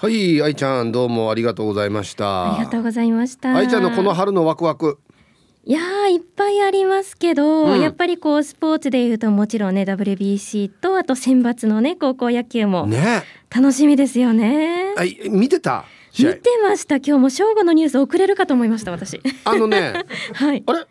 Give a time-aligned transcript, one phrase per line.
[0.00, 2.54] はい愛ちゃんどうもありがとうございました。
[2.54, 3.52] ありがとうございました。
[3.52, 5.00] 愛ちゃんのこの春のワクワク。
[5.64, 7.80] いやーいっぱいありますけど、うん。
[7.80, 13.24] やっぱりこうスポーツでいうともちろんね WBC とあと選抜のね高校野球もね。
[13.50, 14.94] 楽しみですよね。
[14.96, 15.84] はい見てた？
[16.16, 16.98] 見てました。
[16.98, 19.20] 今日も正午のニュース遅れるかと思いました私。
[19.44, 19.94] あのね。
[20.32, 20.62] はい。
[20.64, 20.86] あれ？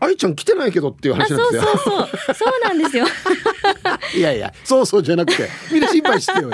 [0.00, 1.62] 愛ちゃん来てないけどっていうあそう話なんですよ。
[1.62, 2.34] そうそう。
[2.34, 3.06] そうなんですよ。
[4.18, 6.50] いやいやそうそうじゃなくてみんな心配してよ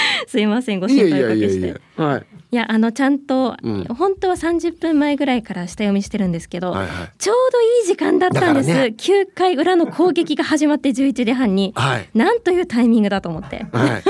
[0.26, 1.68] すいませんご心配おかけして。
[1.98, 3.84] やいやあのちゃんと、うん。
[3.84, 7.12] 本当は30分前ぐらいから下読みしてるんですけど、はいはい。
[7.18, 8.94] ちょうどいい時間だったんです、ね。
[8.96, 12.08] 9回裏の攻撃が始まって11時半に、はい。
[12.14, 13.66] なんというタイミングだと思って。
[13.72, 14.02] は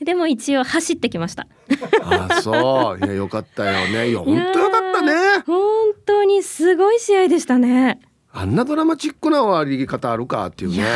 [0.00, 0.04] い。
[0.04, 1.46] でも一応走ってきました。
[2.02, 3.04] あそう。
[3.04, 4.08] いやよかったよね。
[4.10, 5.12] いや本当よかったね。
[5.46, 5.58] 本
[6.04, 8.00] 当にすごい試合でしたね。
[8.34, 10.76] あんなドラマチックな終わり方あるかっていうね。
[10.76, 10.86] いや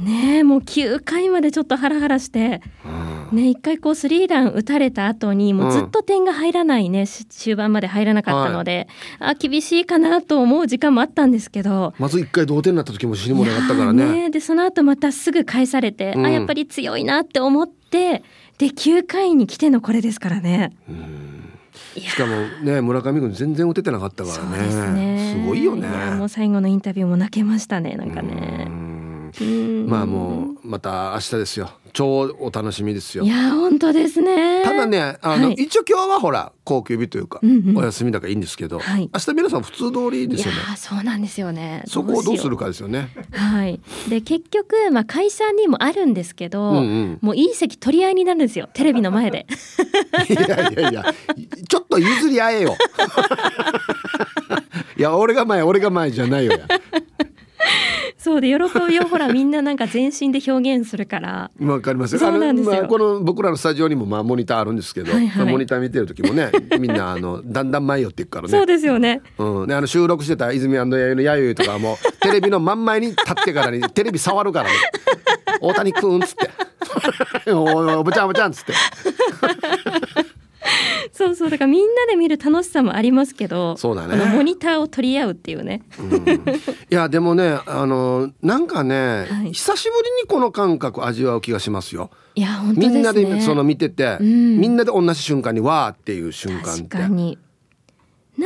[0.00, 2.62] ーねもう9回までちょっとハラハラして。
[2.84, 14.26] うんね一回こうスリーラン打たれた後にもうずっと点が入らないね、し終盤まで入らなかったので、あ厳しいかなと思う時間もあったんですけどまず一回同点になった時も死にもなかったからね。
[14.26, 16.26] ーでその後またすぐ返されて、うん。
[16.26, 18.22] あやっぱり強いなって思って
[18.58, 20.72] で9回に来てのこれですからね。
[21.96, 24.92] いやしかもね村上君全然打ててなかったからね。
[24.92, 25.34] ね。
[25.40, 25.88] すごいよね。
[25.88, 28.87] やもう最後のインタビューも泣けましたねなんかうね。
[29.44, 31.70] まあもうまた明日ですよ。
[31.92, 33.24] 超お楽しみですよ。
[33.24, 34.62] いや本当ですね。
[34.62, 35.54] ただねあの、はい。
[35.54, 37.78] 一応今日はほら高級日というか、うんうん。
[37.78, 39.10] お休みだからいいんですけど、はい。
[39.12, 40.58] 明日皆さん普通通りですよね。
[40.58, 41.82] いやーそうなんですよね。
[41.86, 42.58] そこをどうするか。
[42.58, 43.08] かですよね。
[43.32, 43.80] はい。
[44.08, 47.18] で結局まあ会社にもあるんですけど、うんうん。
[47.20, 48.68] もういい席取り合いになるんですよ。
[48.72, 49.46] テレビの前で。
[50.28, 51.14] いやいやいや
[51.68, 52.76] ちょっと譲り合えよ。
[54.96, 56.66] いや俺が前俺が前じゃないよや
[58.28, 61.50] そうで喜びをほらみんななんか全身で表現するから。
[61.60, 62.12] わかります。
[62.12, 62.72] よそうなんですよ。
[62.72, 65.46] まあ、この僕らのスタジオにもまあモニターあるんですけど、はいはい。
[65.50, 69.22] モニター見てる時もね みんなあのだんだん前寄っていくからそうねですよね。
[69.38, 74.74] うん、であの収録してた泉弥生のやゆいとかも テレビの真ん前に立ってからにテレビ触るからね
[75.62, 76.50] 「大谷くん」っつって
[77.50, 78.74] 「おいおいおぶちゃんおぶちゃん」っつって
[81.18, 85.82] そうそうだからみんなで見る楽しさもありますけど、そうだねモニターを取り合うっていうね。
[86.88, 92.10] いやでもねあのなんかね、はい久しぶりにこの感覚味わう気がしますよ。
[92.36, 92.94] いや本当ですね。
[92.94, 97.36] みんなでその見てて、うんみんなで同じ瞬間にわーっていう瞬間って確かに。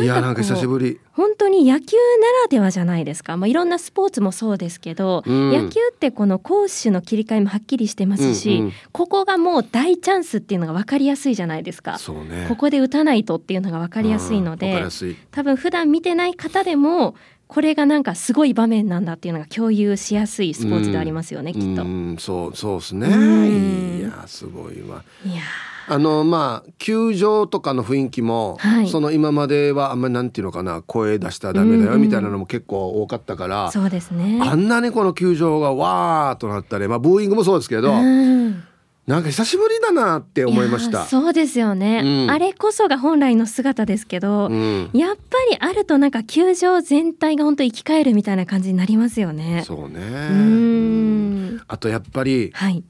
[0.01, 0.99] いやなんか久しぶり。
[1.13, 5.51] 本当に野球ならではじゃないですか、まあ、いろんなスポーツもそうですけど、うん。
[5.51, 11.99] 野球ってこの攻守の切り替えもはっきりしてますし、うんうんここがもう大チャンスっていうのが分かりやすいじゃないですか。
[11.99, 12.47] そうね。
[12.49, 15.17] ここで打たないとっていうのが分かりやすいのでやすい。
[15.31, 17.15] 多分普段見てない方でも
[17.49, 21.83] これがなんかすごい場面なんだっていうのが共有しやすいスポーツでありますよね、きっと。
[21.83, 23.09] うんそうそうですね。
[23.09, 23.99] うん。
[24.01, 25.05] いやすごいわ。
[25.25, 25.43] いや
[25.89, 34.41] あのまあ球場とかの雰囲気も、はいその今まではあんまりなんていうのかな声出したらダメだうんうんよみたいなのも結構多かったから、ーそうですね。
[34.43, 38.65] あんなにこの球場がわーっとなったり、まあ、ブーイングもそうですけど、うん
[39.05, 41.05] なんか久しぶりだなって思いました。
[41.07, 49.65] そうですよね、うんあれこそが本来の姿ですけど、うん、やっぱりあるとなんか球場全体が本当生き返るみたいな感じになりますよね。
[49.67, 52.85] そうねうーんあとやっぱりはい。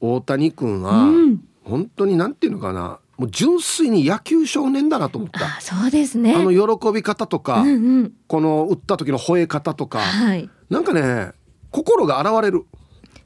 [0.00, 1.40] 大谷君うはん。
[1.64, 5.44] 本当になんていうのかなもう純粋に野球少年だなと思った。
[5.44, 6.34] あ、そうですね。
[6.34, 8.12] あの喜び方とか、うんうん。
[8.26, 10.50] この打った時の吠え方とか、はい。
[10.70, 11.32] なんかね
[11.70, 12.64] 心が現れる。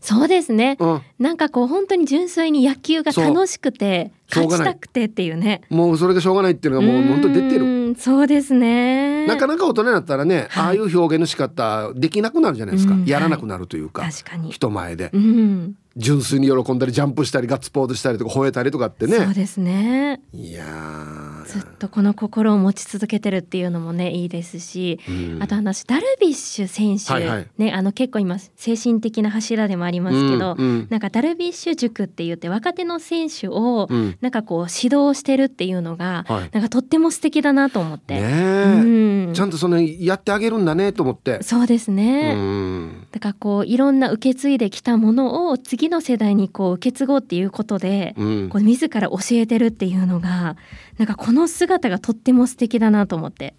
[0.00, 0.76] そうですね。
[0.78, 5.62] うん、なんかこう本当に純粋に野球が楽しくて勝ちたくてっていうね。
[5.70, 7.86] もうそれがしょうがないっていうのがもう本当に出てる。
[7.88, 7.96] る。
[7.98, 9.26] そうですね。
[9.26, 14.50] なかなか大人になったらね、はいああいう表現の仕方できなくなるじゃないですか、うんやらなくなるというか、確かに。
[14.50, 15.76] 人前でうん。
[15.96, 20.20] 純粋に喜んだりジャンプしたりガッツポーズしたりとか吠えたりとかってねそうですね。
[20.34, 34.16] いやーずっとこの心を持ち続けてるっていうのもねいいですし、うんあと話ダルビッシュ選手、はいはいねあの結構今精神的な柱でもありますけど、うんうんなんかダルビッシュ塾って言って若手の選手をうん。
[34.20, 36.50] なんかこう指導してるっていうのが、はい。
[36.52, 38.14] なんかとっても素敵だなと思って。
[38.14, 39.34] ねうえ、ん。
[39.34, 41.42] ちゃんとそのやってあげるんだねと思って。
[41.42, 43.06] そうですね、うん。
[43.12, 48.48] だからこういろんな受け継いできたものを次の世代にこう受け継ごうっていうことで、うん。
[48.48, 50.56] こう自ら教えてるっていうのが
[50.98, 53.54] なんかこの姿がとっても素敵だなと思って。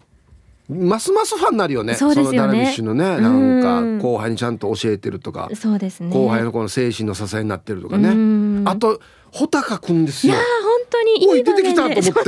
[0.70, 1.96] ますますファンになるよね。
[1.96, 6.10] そうですよねのダルビッシュのね、うんなんか後輩にちゃんと教えてるとか、そうですね。
[6.14, 8.14] 後輩のこの精神の支えになってるとかうね。
[8.14, 9.00] んあと
[9.32, 10.46] 穂高くんですよいやー。
[10.64, 12.26] 本当にいい出てきたと思ってそうそう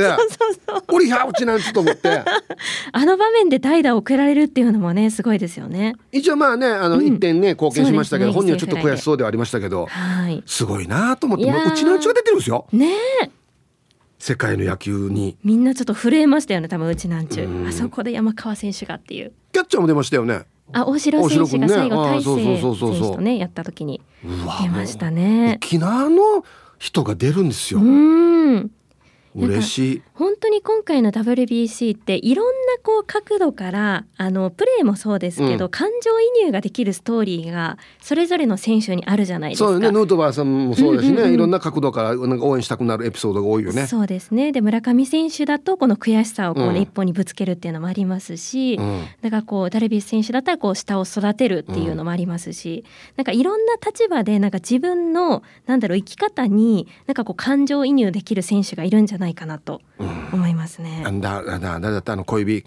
[0.68, 2.24] そう俺やうちなんつと思って。
[2.92, 5.96] あの場面で代打を送られるっていうのもねすごいですよね。
[6.12, 10.44] 一応まあねあのうん一点ね貢献しましたけど、本人はちょっと悔しそうではありましたけど、はい。
[10.46, 12.66] すごいなと思ってううちのうちが出てるんですよ。
[12.72, 12.94] ね
[13.24, 13.30] え
[14.20, 15.38] 世界の野球に。
[15.44, 17.68] みんなちょっと震えましたよね多分うちなんちゅう。
[17.68, 19.32] あそこで山川選手がっていう。
[19.54, 20.46] キャッチャーも出ましたよね。
[20.72, 25.56] あ大城選手が最後大勢選手とねやった時に出ましたね。
[25.64, 26.46] 沖縄の
[26.78, 28.70] 人が出るんですうよん
[29.36, 30.02] 嬉しい。
[30.14, 32.54] 本当に今回の WBC っていろんな
[32.84, 35.72] こう角度からあのプレーもそうですけど、うん。
[35.72, 39.66] 感情移入ができるストーリーがそれぞれの選手にあるじゃないですか。
[39.66, 39.92] そうよね。
[39.92, 43.88] ヌートバーさんもそうだしね、うんうんうんいろんな角度からなんか応援したくなるエピソードが多いよね。
[43.88, 44.52] そうですね。
[44.52, 46.82] で村上選手だとこの悔しさをこう、ねうん。
[46.82, 49.06] 一本にぶつけるっていうのもありますし、うん。
[49.22, 52.84] だからこうダルビッシュ選手だったらこう下を育てるっていうのもありますし、
[53.16, 59.82] なんかいろんな立場でなんか自分のなんだろう生き方になんかこう感情移入できる選手がいるんじゃないかなと
[60.34, 61.04] 思いますね。
[61.06, 62.66] あんだだだ誰だったあの小指。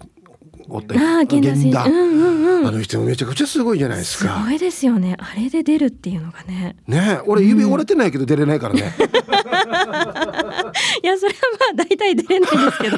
[0.69, 5.17] おったああ源田うんうんうん、あの人もめちゃくちゃすごいじゃないですすかごいですよね。
[5.19, 6.77] あれで出るっていうのがね。
[6.87, 8.81] ね俺指折れてないけど出れないからね、
[11.03, 11.39] いやそれは
[11.75, 12.97] まあ大体出れないですけど。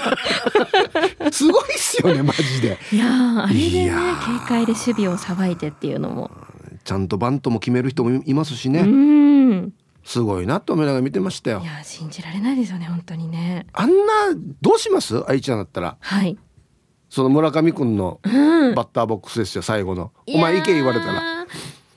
[1.32, 2.78] すごいっすよねマジで。
[2.92, 4.40] いやーあれでねいやー。
[4.40, 6.30] 警戒で守備をさばいてっていうのも、
[6.84, 9.74] ちゃんとバントも決める人もいますしうね、ん
[10.06, 11.60] すごいなと思いながら見てましたよ。
[11.62, 13.68] いやー信じられないですよね本当にね。
[13.74, 13.94] あんな
[14.62, 15.22] どうします？
[15.28, 15.98] 愛ちゃんだったら。
[16.00, 16.38] はい、
[17.10, 20.12] その村上君のうん、バッターボックスですよ最後の。
[20.28, 21.46] お前行け言われたら。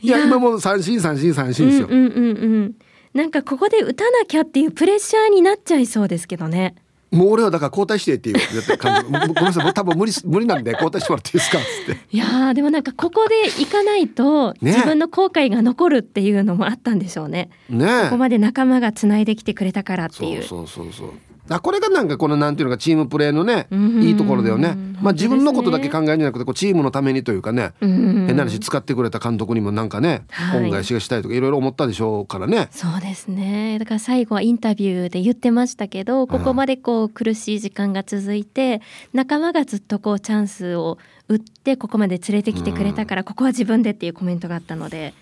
[0.00, 2.75] いいやや今もう三振三振三振ですよ、うんうんうんうん
[3.14, 6.76] なんかここで打たなきゃっていうプレッシャーになっちゃいそうですけどね
[7.10, 9.64] もう俺はだから交代してっていう絶対監督ごめんなさい。
[9.64, 12.00] 僕多分無理無理なんで交代してもらっていいですかっつって。
[12.10, 14.72] いやーでもなんかここで行かないとね。
[14.72, 17.50] 自分の後悔が残るっていうのもあったんでしょうね。
[17.70, 18.05] ねえ。
[18.05, 20.43] ここまで仲間がつないできてくれたからっていう。
[20.43, 21.12] そうそうそうそう
[21.50, 24.03] あこれがなんかこのなんていうのかチームプレーのねうん。
[24.03, 24.77] いいところだよね。
[25.00, 28.27] まあ自分のことだけ考えるんじゃなくてこうチームのためにというかねうん。
[28.27, 30.65] 変な話使ってくれた監督にもなんかねはい。
[30.65, 32.69] 恩返しがしたいとかいろいろ思ったでしょうからね。
[32.71, 33.79] そうですね。
[33.79, 38.81] だから最後はインタビューで言ってましたけどここまでこう苦しい時間が続いて
[39.12, 40.99] 仲間がずっとこうチャンスを
[41.29, 45.15] 打ってここまで連れてきてくれたからここは自分でっていうコメントがあったので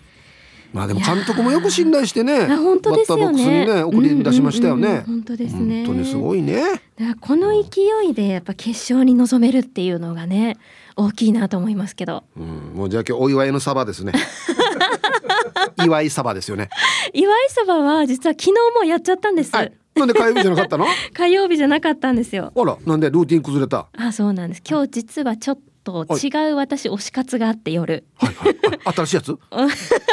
[0.73, 3.23] まあでも監督もよく信頼してねあ本当ですよね。
[3.25, 5.03] バッターボックスにね送り出しましたようんうんうんね。
[5.05, 5.85] 本当ですね。
[5.85, 6.61] 本当にすごいね。
[7.21, 10.57] この勢いでやっぱ決勝に臨めるっていうのがね
[10.95, 12.23] 大きいなと思いますけど。
[12.35, 12.73] うん。
[12.75, 14.13] もうじゃあ今日お祝いのサバですね。
[15.83, 16.69] 祝いサバですよね。
[17.13, 19.71] 岩井そばは実は昨日もやっちゃったんです、はい。
[19.95, 20.85] なんで火曜日じゃなかったの？
[21.13, 22.51] 火曜日じゃなかったんですよ。
[22.55, 23.87] あらなんでルーティン崩れた？
[23.95, 24.61] あそうなんです。
[24.67, 25.59] 今日実はちょっ
[25.91, 28.05] と違う私推し活があって夜。
[28.15, 28.55] はいはい。
[28.85, 29.37] あ新しいやつ？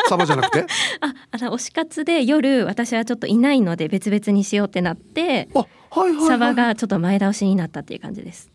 [0.08, 0.66] サバじゃなくて？
[1.00, 5.66] ああの推し活で夜私はちょっといないので別々にしようってなってあは
[6.06, 8.50] いはい、はい、サバがちょっと前倒しになったっていう感じです。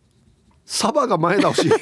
[0.65, 1.69] サバが前倒し？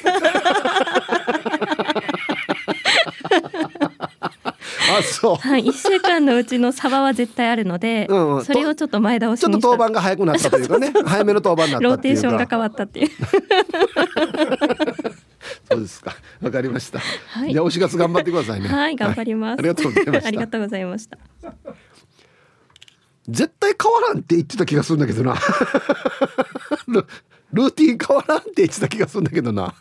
[4.98, 5.36] あそう。
[5.36, 8.44] はい一週間のうちのサバは絶対あるので、うんうん。
[8.44, 10.92] それをちょっと前倒しちょっとにした登板が早くなったというかね。
[11.06, 12.20] 早めの登板になローったっていうか。
[12.20, 13.08] テーションが変わったっていう
[15.70, 16.14] そうですか。
[16.40, 17.52] わかりました、はい。
[17.52, 18.68] じゃあお4月頑張ってくださいね。
[18.68, 20.28] はい頑張ります、ありがとうございました。
[20.28, 21.18] ありがとうございました。
[23.28, 25.36] 絶対変わらんって言ってた気がするんだけどな。
[26.86, 27.06] ル
[27.52, 29.74] ルーティン変わらんって言ってた気がするんだけどな。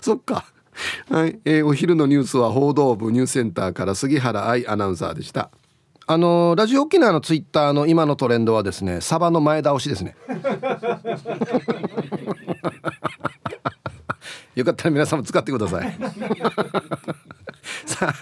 [0.00, 0.46] そっか。
[1.10, 5.50] はい、えーお昼のニュースは報道部ニュースセンターから杉原愛アナウンサーでした。
[6.06, 10.16] あのーラジオ沖縄のツイッターの今のトレンドはですねサバの前倒しですね
[14.58, 15.96] よかったら皆さんも使ってください。
[17.86, 18.14] さあ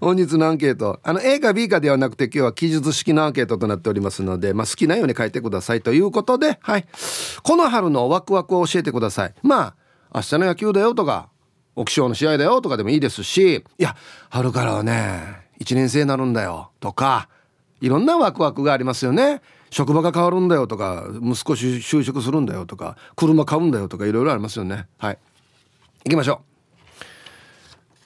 [0.00, 1.00] 本日のアンケート。
[1.02, 6.86] あの A か B かではなくて今日は記述式のアンケートとなっておりますので、まあ、好きなように書いてくださいということで、はい、
[7.42, 9.34] この春のワクワクを教えてください。
[9.42, 9.74] まあ
[10.14, 11.28] 明日の野球だよとか
[11.74, 13.96] 沖賞の試合だよとかでもいいですしいや
[14.28, 17.28] 春からはね1年生になるんだよとか
[17.80, 19.40] いろんなワクワクがありますよね。
[19.70, 24.86] 職場が変わるんだよとか息子就職するんだよとか車買うんだよとかいろいろありますよね。
[24.98, 25.18] はい。
[26.04, 26.38] 行きましょう。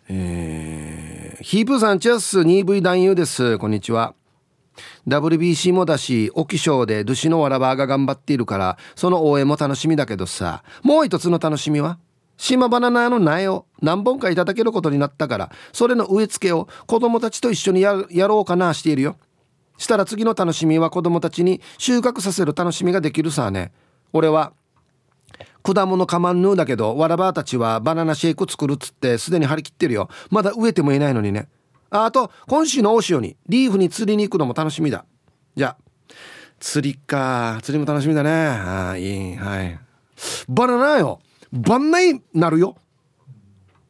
[0.09, 3.59] えー、ヒープーさんチェス 2V 男優です。
[3.59, 4.15] こんにちは。
[5.07, 12.01] WBC もだし沖賞でドゥシのわらばーが頑張っているからその応援も楽しみだけどさもう一つの楽しみは
[12.37, 19.17] 島バナナの苗を何本かいただけることになったからそれの植え付けを子供たちと一緒にややろうかなしているよ。
[19.77, 23.73] したら次の楽しみは子供たちに収穫させる楽しみができるさね。
[24.13, 24.53] 俺は
[25.65, 30.11] 果物かまんぬーだけどわらばたちはバナナシェイク作るっつってすでに張り切ってるよ。
[30.31, 31.49] まだ植えてもいないのにね。
[31.89, 35.07] ああと今週の大潮にリーフに釣りに行くのも楽しみだ。
[35.57, 35.77] じゃあ
[36.61, 37.61] 釣りか。
[37.63, 38.31] 釣りも楽しみだね。
[38.31, 39.81] ああいいはい。
[40.49, 41.21] バナナよ。
[41.51, 42.77] 万内なるよ。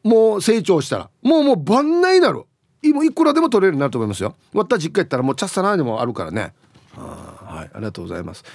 [0.03, 1.09] もう成長したら。
[1.23, 2.43] もうもう万内なる。
[2.83, 4.35] いもういくらでも取れるようになると思いますよ。
[4.53, 6.53] わった実家行ったらもうチャッサナーでもあるからね。
[6.95, 7.69] はい。
[7.73, 8.45] ありがとうございます。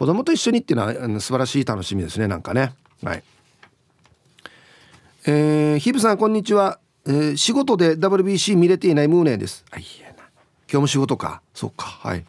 [0.00, 2.72] 子供と一緒にっていうのはあの素晴らしい楽しみですねなんかね。
[3.02, 3.22] はい。
[5.26, 9.62] えー、ヒブさんこんにちは、えー、仕事で WBC 見れていないムーネです。
[9.70, 10.14] あいやな。
[10.16, 10.30] 今
[10.70, 11.42] 日も仕事か。
[11.52, 11.84] そっか。
[11.84, 12.24] はい。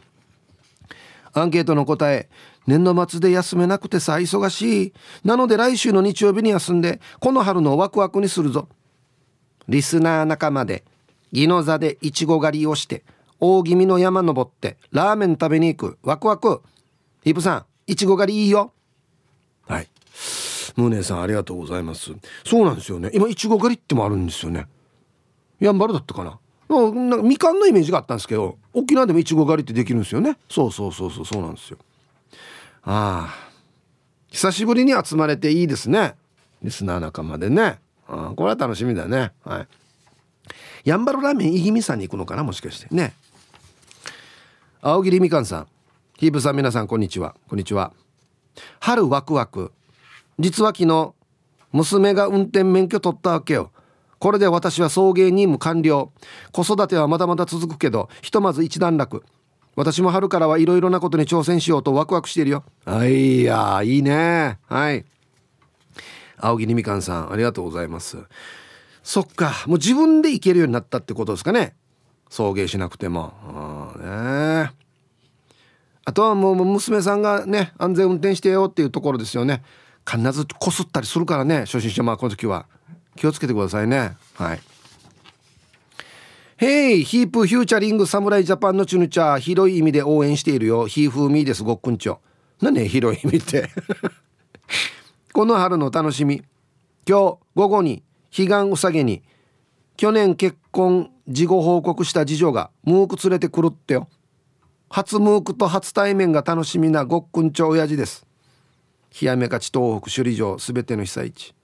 [1.32, 2.28] アンケートの答え。
[2.68, 4.94] 年度末で休めなくてさ忙しい。
[5.24, 8.68] なので来週の日曜日に休んでこの春のワクワクにするぞ。
[9.70, 10.84] リスナー仲間で
[11.32, 13.06] 宜野座でいちご狩りをして
[13.40, 15.98] 大気味の山登ってラーメン食べに行く。
[16.04, 16.62] ワクワク。
[17.24, 18.74] ヒプさんいちご狩りいいよ。
[19.68, 19.88] はい。
[20.76, 22.12] ムーネさんありがとうございます。
[22.46, 23.12] そうなんですよね。
[23.14, 24.68] 今いちご狩りってもあるんですよね。
[25.60, 26.40] やんばるだったかな。
[26.70, 30.38] なんかみかんのイメージがあったんですけど沖縄でもいちご狩りってできるんですよね。
[30.50, 31.78] そうそうそうそうそうなんですよ。
[32.84, 33.52] ああ。
[34.30, 36.16] 久しぶりに集まれていいですね。
[36.64, 37.80] リスナー仲間でね。
[38.08, 39.32] あこれは楽しみだね。
[39.44, 39.68] はい。
[40.86, 42.88] やんばるラーメンいぎみさんに行くのかなもしかして。
[42.96, 43.14] ね。
[44.82, 45.68] 青桐みかんさん。
[46.22, 47.36] ヒープさん皆さんこんにちは。
[47.50, 47.94] こんにちは。
[48.80, 49.72] 春ワクワク。
[50.38, 51.16] 実は昨日
[51.72, 53.72] 娘が運転免許取ったわけよ。
[54.20, 56.12] これで私は送迎任務完了。
[56.52, 59.24] 子育てはまだまだ続くけどひとまず一段落。
[59.76, 62.66] 私も春からはいろいろなことに挑戦しようとワクワクしているよ。
[62.86, 64.60] はいやいいね。
[64.68, 65.04] はい。
[66.38, 68.20] 青木みかんさんありがとうございます。
[69.02, 69.64] そっか。
[69.66, 71.74] もう自分で行けるようになったってことですかね。
[72.30, 73.34] 送迎しなくても。
[73.98, 74.81] あね。
[76.12, 79.64] あとはもう娘さんがね安全運転してよっていうところですよね。
[80.06, 82.66] 必ずこすったりするからね初心者まあこの時は。
[83.16, 84.18] 気をつけてくださいね。
[84.34, 84.60] はい。
[86.58, 90.86] ヘイヒープフューチャリング侍ジャパンのチュヌチャー広い意味で応援しているよ。
[90.86, 92.20] ヒーフーミーですごっくんちょ。
[92.62, 93.70] 何ね広い意味って。
[95.32, 96.44] この春の楽しみ。
[97.08, 98.04] 今日午後に
[98.36, 99.24] 彼岸うさぎに
[99.96, 104.10] 去年結婚事後報告した次女がムーク連れてくるってよ。
[104.94, 108.26] 初ムークと初対面が楽しみなごっくんちょ親父です。
[109.22, 111.56] 冷やめ勝ち東北首里城すべての被災地。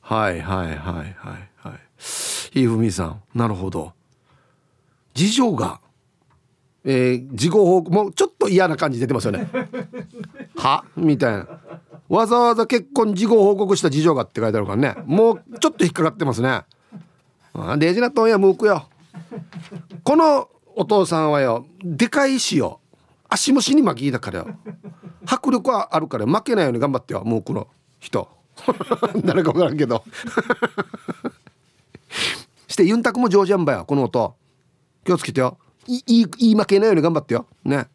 [0.00, 1.14] はいはいはいはい
[1.56, 1.80] はい。
[1.98, 3.92] ひふみさんなるほど。
[5.14, 5.80] 次女が、
[6.84, 9.48] えー、事後報告もうちょっと嫌な感じ出てますよね。
[10.58, 10.84] は？
[10.96, 11.46] みたいな。
[12.08, 14.96] わざわざ結婚事後報告した次女がって書いてあるからね。
[15.06, 16.62] もうちょっと引っかかってますね。
[17.76, 18.88] デジナトンやムークよ。
[20.02, 20.48] この
[20.80, 22.78] お父さんはよでかい石よ
[23.28, 24.46] 足虫に巻きだからよ。
[25.26, 27.66] 迫力はあるから負けないように頑張ってよムークの
[27.98, 28.28] 人。
[29.24, 30.04] 誰か分からんけど。
[32.68, 34.36] してユンタクも上手やんばよこの音。
[35.04, 35.58] 気をつけてよ。
[35.88, 37.46] いい言い負けないように頑張ってよ。
[37.64, 37.88] ね。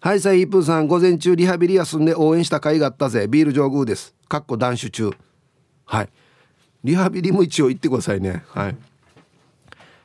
[0.00, 3.26] はいさいイープさん午前中リハビリ休んで応援した甲斐があったぜ。
[3.26, 4.14] ビール上宮です。
[4.28, 5.10] かっこ断酒中。
[5.84, 6.08] はい。
[6.84, 8.44] リハビリも一応行ってくださいね。
[8.46, 8.76] はい。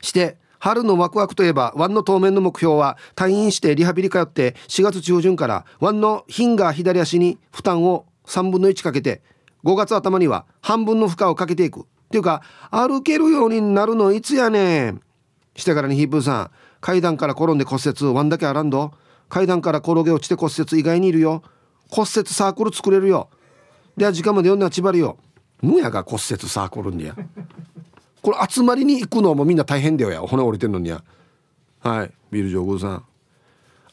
[0.00, 0.36] して
[0.66, 9.22] 春のワクワクといえばワンの当面の目標は退院してリハビリ通って4月中旬からワンのヒンガー左足に負担を3分の1かけて
[9.62, 11.82] 5月頭には半分の負荷をかけていく。
[11.82, 12.42] っていうか
[12.72, 15.00] 歩けるようになるのいつやねん。
[15.54, 18.92] してからにヒープーさん階段から転んで骨折ワンだけあらんど。
[19.28, 21.44] 階段から転げ落ちて骨折意外にいるよ。
[21.90, 23.30] 骨折サークル作れるよ。
[23.96, 25.16] では時間まで読んだら縛りよ。
[25.62, 27.14] むやが骨折サークルにや。
[28.26, 30.20] これ集まりに行くのもみんな大変だよや。
[30.20, 31.00] 骨折れてんのにや。
[31.78, 32.10] はい。
[32.32, 33.04] ビル上宮さん。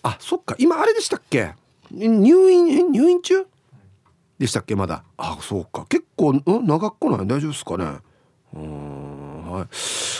[0.01, 0.55] あそっか。
[0.57, 1.53] 今あれでしたっけ？
[1.91, 3.45] 入院入院中？
[4.39, 4.75] でしたっけ？
[4.75, 5.03] まだ。
[5.17, 5.85] あそうか。
[5.87, 6.43] 結構ん？
[6.65, 7.27] 長くない？
[7.27, 7.85] 大丈夫ですかね？
[8.55, 9.67] うんはい。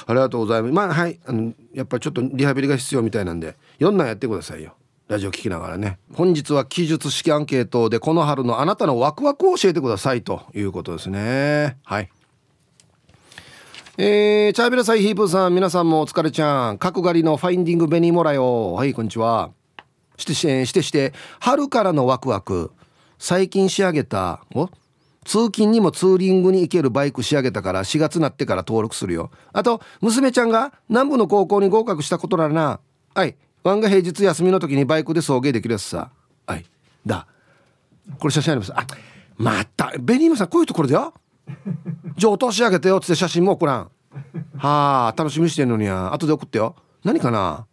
[0.06, 0.74] ありがとうございます。
[0.76, 1.20] まあはい。
[1.26, 4.76] あのやっぱりちょっとリハビリが必要みたいなんで4んやってくださいよ。
[5.08, 5.98] ラジオ聞きながらね。
[6.14, 11.78] 本日は記述式アンケートでこの春のあなたのワクワクを教えてくださいということですね。
[11.84, 12.12] はい。
[13.96, 16.80] えー、チャーベラサイヒープーさん皆さんもお疲れちゃん。
[16.80, 19.52] 角刈りのファインディングベニーモラよはいこんにちは。
[20.18, 22.72] してしてして春からのワクワク。
[23.20, 24.68] 最近仕上げたお？
[25.26, 29.30] 通勤にもツーリングに行けるバイク仕上げたから4月なってから登録するよ。
[29.52, 32.80] あと娘ちゃんが南部の高校に合格したことならな。
[33.14, 33.36] はい。
[33.62, 36.10] ワンが平日休みの時にバイクで送迎できるやつさ。
[36.48, 36.66] はい。
[37.06, 37.28] だ。
[38.18, 38.74] これ写真あります。
[38.76, 38.88] あ
[39.38, 41.14] またベニームさんこういうところだよ。
[42.18, 43.92] じゃあ落とし上げてよっつって写真も送らん。
[44.58, 46.14] はあ楽しみしてんのにや。
[46.14, 46.76] 後で送ってよ。
[47.04, 47.66] 何かな？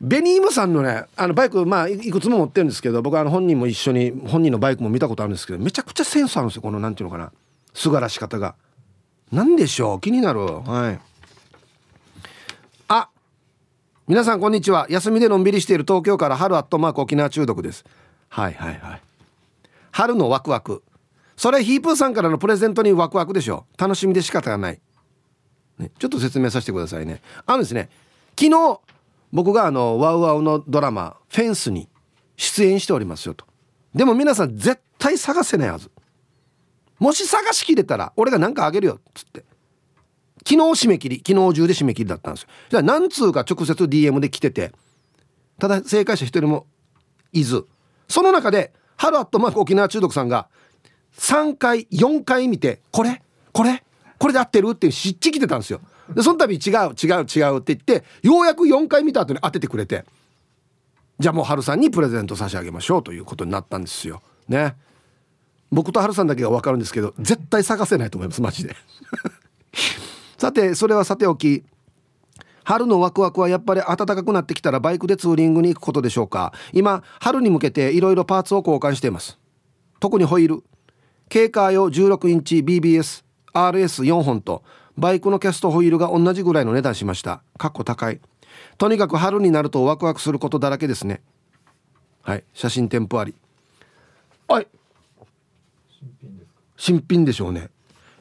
[0.00, 7.32] ベニームさんのねあのバイクまあいくつも持ってるんですけど僕あの本人も一緒に本人のバイクも見たことあるんですけどめちゃくちゃセンスあるんですよこのなんていうのかな。
[7.74, 8.54] すがらし方が。
[9.32, 10.00] 何でしょう？
[10.00, 11.00] 気になるはい。
[12.88, 13.08] あ
[14.06, 14.86] 皆さんこんにちは。
[14.88, 17.84] 休みでのんびりしている東京から春アットマーク沖縄中毒です。
[18.28, 19.02] はいはいはい。
[19.90, 20.82] 春のワクワク。
[21.38, 23.64] それヒープーさんからのプレゼントにワクワクでしょ。
[23.78, 24.80] 楽しみで仕方がない、
[25.78, 27.22] ね、ちょっと説明させてくださいね。
[27.46, 27.88] あのですね
[28.36, 28.80] 昨日
[29.32, 31.88] 僕があのワウワウのドラマ「フェンス」に
[32.36, 33.46] 出演しておりますよと。
[33.94, 35.92] でも皆さん絶対探せないはず。
[36.98, 39.44] もし探しきれたら俺が何かあげるよっつって。
[40.44, 42.48] 昨日締め切り昨日中で締め切りだったんですよ。
[42.70, 44.72] じゃあ何通か直接 DM で来てて
[45.60, 46.66] ただ正解者一人も
[47.32, 47.64] いず。
[48.08, 50.48] その中でハルアットマーク沖縄中毒さんが
[51.16, 53.22] 3回4回見てこれ
[53.52, 53.82] これ
[54.18, 55.80] これで合ってるっていう湿地来てたんですよ。
[56.14, 60.04] でその度違う違う違うって言ってようやく4回見た後に当ててくれて
[61.18, 64.22] じゃあもう春さんにプレゼント差し上げましょうということになったんですよ。
[64.48, 64.74] ね。
[65.70, 68.74] 僕と春さんだけが分かるんですけど絶対探せないと思いますマジで。
[70.38, 71.64] さてそれはさておき
[72.64, 76.52] 春のワクワクはやっぱり暖かくなってきたらバイクでツーリングに行くことでしょうか。
[76.72, 79.38] 今春に向けていろいろパーツを交換しています。
[80.00, 80.64] 特にホイール。
[81.28, 84.62] 軽カー用16インチ BBS RS4 本と
[84.96, 87.42] バイクのキャストホイールが同じぐらいの値段しました。
[87.56, 88.20] かっこ高い。
[88.78, 91.20] とにかく春になるとワクワクすることだらけですね。
[92.22, 92.44] はい。
[92.52, 93.34] 写真添付あり。
[94.48, 94.66] はい
[96.76, 97.68] 新品でしょうね。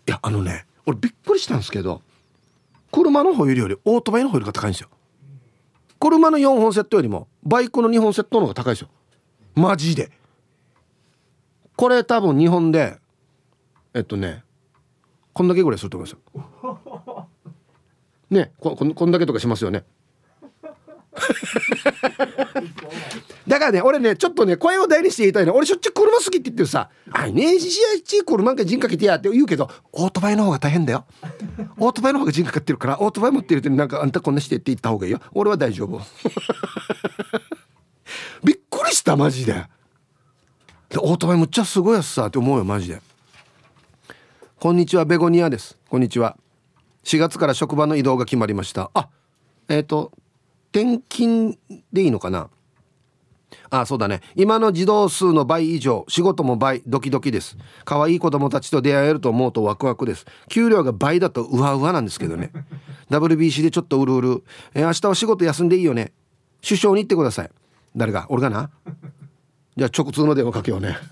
[0.07, 2.01] いやあのね俺びっくりしたんですけど
[2.91, 4.89] 車のホイールよりオートバイのホイールが高いんですよ。
[5.99, 8.89] 車の4本セットよりもバイクの2本セットの方が高いですよ。
[9.55, 10.11] マジで。
[11.77, 12.97] これ多分日本で
[13.93, 14.43] えっとね
[15.31, 17.27] こんだけぐらいすると思いますよ。
[18.31, 19.85] ねこここんだけとかしますよね。
[23.47, 25.55] だからね俺ねちょっとね声を大にして言いたいの。
[25.55, 31.05] 俺しょっちゅう車好きって言ってるさ「あいね試合中車なんか陣かけてや」って言うけどオートバイの方が大変だよ。
[31.77, 35.21] オートバイの方が陣かかってるからオートバイ持ってる人になんかあんたこんなしてって言った方がいいよ。
[35.33, 36.01] 俺は大丈夫。
[38.43, 39.67] びっくりしたマジで
[40.89, 43.01] でオートバイむっちゃすごいやつさって思うよマジで。
[44.59, 45.77] こんにちはベゴニアです。
[45.89, 46.37] こんにちは。
[47.03, 48.89] 4月から職場の移動が決まりました。
[48.93, 49.09] あ
[49.67, 50.13] えっ、ー、と
[50.71, 51.57] 転勤
[51.91, 52.49] でいいのかな？
[53.69, 54.21] あそうだね。
[54.35, 57.57] 今の児童数の倍以上仕事も倍ドキドキです。
[57.83, 60.25] 可愛い子供たちと出会えると思うとワクワクです。
[60.47, 62.51] 給料が倍だとうわうわなんですけどね。
[63.09, 66.13] WBC でちょっとうるうる、えー、明日は仕事休んでいいよね。
[66.65, 67.49] 首相に行ってください。
[67.95, 68.25] 誰が？
[68.29, 68.69] 俺がな。
[69.77, 70.97] じゃあ直通の電話かけようね。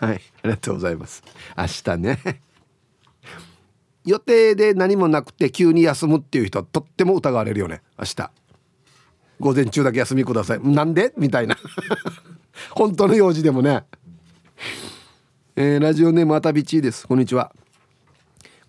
[0.00, 1.22] はいありがとうございます。
[1.56, 2.40] 明日ね。
[4.06, 7.82] 予定で何もなくて急に休むっていう人はとっても疑われるよね。
[7.98, 8.30] 明日。
[9.38, 10.60] 午前中だけ休みください。
[10.62, 11.12] なんで？
[11.18, 11.58] みたいな。
[12.72, 13.84] 本当の用事でもね。
[15.56, 17.06] えー、ラジオネームあたびちです。
[17.06, 17.52] こんにちは。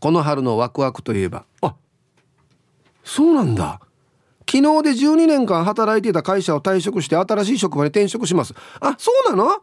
[0.02, 1.46] この春のワクワクといえば。
[1.62, 1.74] あ
[3.06, 3.80] そうなんだ。
[4.52, 8.56] 昨日で12年間働いていた会社を退職して新しい職場に転職します。
[8.80, 9.62] あそうなの？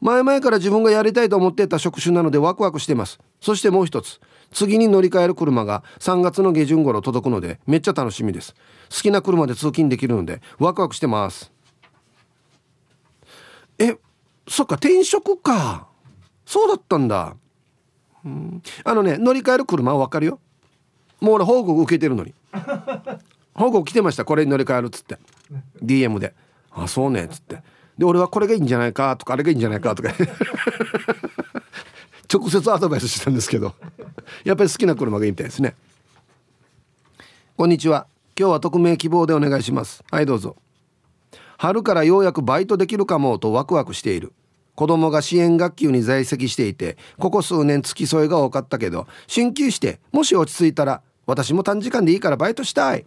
[0.00, 3.20] 前々から自分がやりたいと思っていた職種なのでワクワクしてます。
[3.42, 4.18] そしてもう一つ。
[4.52, 8.54] 次に乗り換える車が3月の下旬頃届くのでめっちゃ楽しみです。
[8.90, 11.52] 好きな車で通勤できるのでワクワクしてます。
[13.78, 13.98] え
[14.48, 15.88] そっか転職か。
[16.46, 17.36] そうだったんだ。
[18.24, 18.62] うん。
[18.82, 20.40] あのね乗り換える車は分かるよ。
[21.20, 22.34] もう俺報告受けてるのに。
[23.56, 24.24] 報告来てました。
[24.24, 25.18] これに乗り換えるっつって。
[25.82, 26.34] DM で
[26.70, 27.62] 「あそうね」っつって。
[27.96, 30.10] で俺はこれがいいんじゃないかとかあれがいいんじゃないかとか。
[32.32, 33.74] 直接アドバイスしたんですけど。
[34.44, 35.76] やっぱり好きな車がいいみたいですね
[37.56, 38.06] こんにちは。
[38.38, 40.04] 今日は匿名希望でお願いします。
[40.10, 40.56] はいどうぞ
[41.56, 44.34] 春からようやくバイトできるかもとワクワクしている。
[44.74, 53.06] 子供が支援学級に在籍していてここ数年付き添いが多かったけど進級してもし落ち着いたら私も短時間でいいからバイトしたい。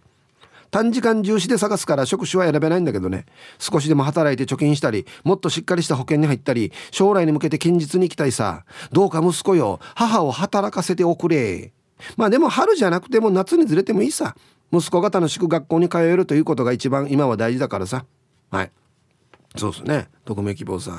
[0.70, 3.26] 短時間重視で探すから職種は選べないんだけどね。
[3.58, 8.64] 少しでも働いて貯金したりもっとしっかりした保険に入ったり将来に向けて堅実に行きたいさ。
[8.92, 11.72] どうか息子よ母を働かせておくれ。
[12.16, 14.36] まあでも春じゃなくても夏にずれてもいいさ。
[14.72, 18.04] 息子が楽しく学校に通えるということが一番今は大事だからさ。
[18.50, 18.70] はい。
[19.56, 20.08] そうですね。
[20.24, 20.94] 匿名希望さん。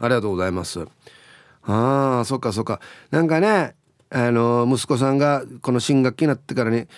[0.00, 0.86] ありがとうございます。
[1.64, 2.80] あーそっかそっか。
[3.10, 3.74] なんかね
[4.10, 6.88] あの息子さんがこの新学期になってからね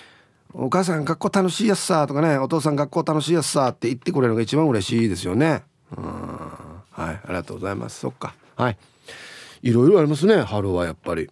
[0.52, 5.62] お母さん学校楽しいやつさとかねお父さん学校楽しいやつさって言ってくれるのが一番嬉しいですよね。
[5.96, 6.04] うん。
[6.04, 8.00] はいありがとうございます。
[8.00, 8.34] そっか。
[8.56, 8.78] はい。
[9.62, 11.30] いろいろありますね春はやっぱり。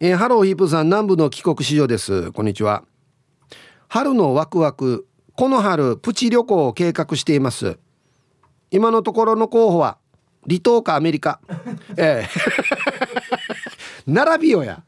[0.00, 2.32] えー、ハローヒープさん南部の帰国子女です。
[2.32, 2.84] こんにちは。
[3.88, 7.78] 春のワクワクこの春プチ旅行を計画しています。
[8.70, 9.98] 今のところの候補は
[10.48, 11.40] 離島かアメリカ。
[11.96, 12.28] ええ。
[14.10, 14.82] 並びよや。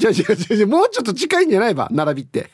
[0.00, 0.22] 違う違
[0.54, 2.50] う違うもうちょっと近いんじゃないば並びって。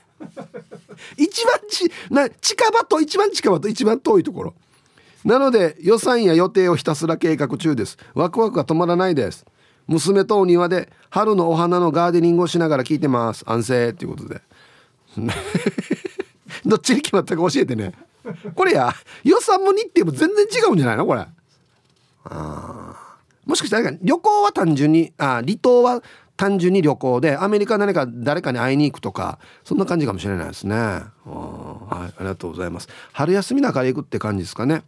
[1.16, 4.54] 一番ちな近場と一番近場と一番遠いところ。
[5.24, 7.98] なので予算や予定をひたすら計画中です。
[8.14, 9.44] ワクワクが止まらないです。
[9.86, 13.44] 娘とお庭で春のお花のガーデニングをしながら聞いてます。
[13.46, 14.40] 安静ということで。
[16.64, 17.92] どっちに決まったか教えてね。
[18.54, 18.94] これや。
[19.24, 21.26] 予算も日程も全然違うんじゃないのこれ。
[22.24, 26.02] あもしかしたら旅行は単純にあ離島は
[26.40, 30.74] 単純に旅行でアメリカ何か誰かに会いに行くとかそんな感じかもしれないですね。
[30.74, 32.88] はいありがとうございます。
[33.12, 34.82] 春休みだから行くって感じですかね。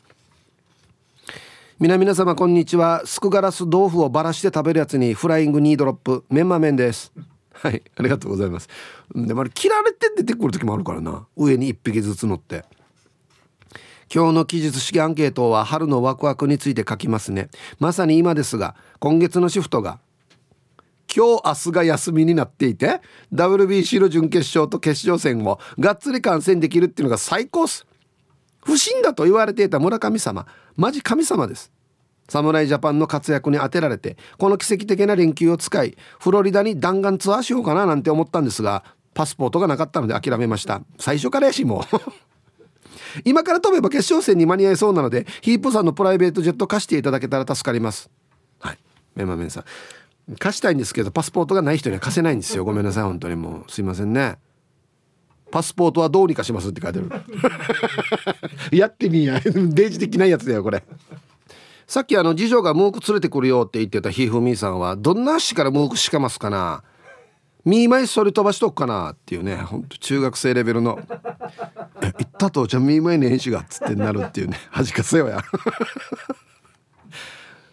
[1.78, 3.02] 皆皆様こんにちは。
[3.04, 7.12] スクガラス豆腐をばらして食べるやつにフライングニードロップメンマ麺です。
[7.52, 8.70] はいありがとうございます。
[9.14, 11.26] でもあれ切られて出てくる時もあるからな。
[11.36, 12.64] 上に1匹ずつ乗って。
[14.10, 17.50] 今日の記述式アンケートは春のワクワクについて書きますね。
[17.78, 19.98] まさに今ですが今月のシフトが
[21.14, 23.02] 今日明日が休みになっていて
[23.34, 27.86] WBC の準決勝と決勝戦をがっつり観戦できるっていうのが最高っす。
[28.64, 30.46] 不審だと言われていた村神様
[30.76, 31.70] マジ神様です。
[32.28, 40.80] 侍ジャパンの活躍に当てられてこの奇跡的な連休を使いフロリダに弾丸ツアーしようかななんて思ったんですがパスポートがなかったので諦めました。
[40.98, 41.82] 最初からやしもう。
[43.24, 48.08] 今から飛べば決勝戦に間に合いそうなのでヒープさんのプライベートジェット貸していただけたら助かります。
[48.60, 48.78] はい。
[49.14, 49.64] メンマメンさん。
[50.38, 52.64] 貸したいんですけどパスポートがない人には貸せないんですよ。
[52.64, 53.70] ごめんなさい本当にもう。
[53.70, 54.38] すいませんね。
[55.50, 57.10] パスポートはどうにかしますって書いてる。
[58.72, 59.38] やってみや。
[59.44, 60.82] デジ的なやつだよこれ。
[61.86, 66.82] さっきあの次女がムーク連れてくるよって言ってたひふみさんはどんな足からムークしかますかな。
[67.64, 69.12] ミーマイそれ飛ばしとくかな。
[69.12, 69.56] っていうね。
[69.56, 70.98] ほんと中学生レベルの
[72.00, 72.66] 「行ったと？
[72.66, 74.58] じゃあミーマイ年始が」っつってなるっていうね。
[74.70, 75.44] 恥かせよや。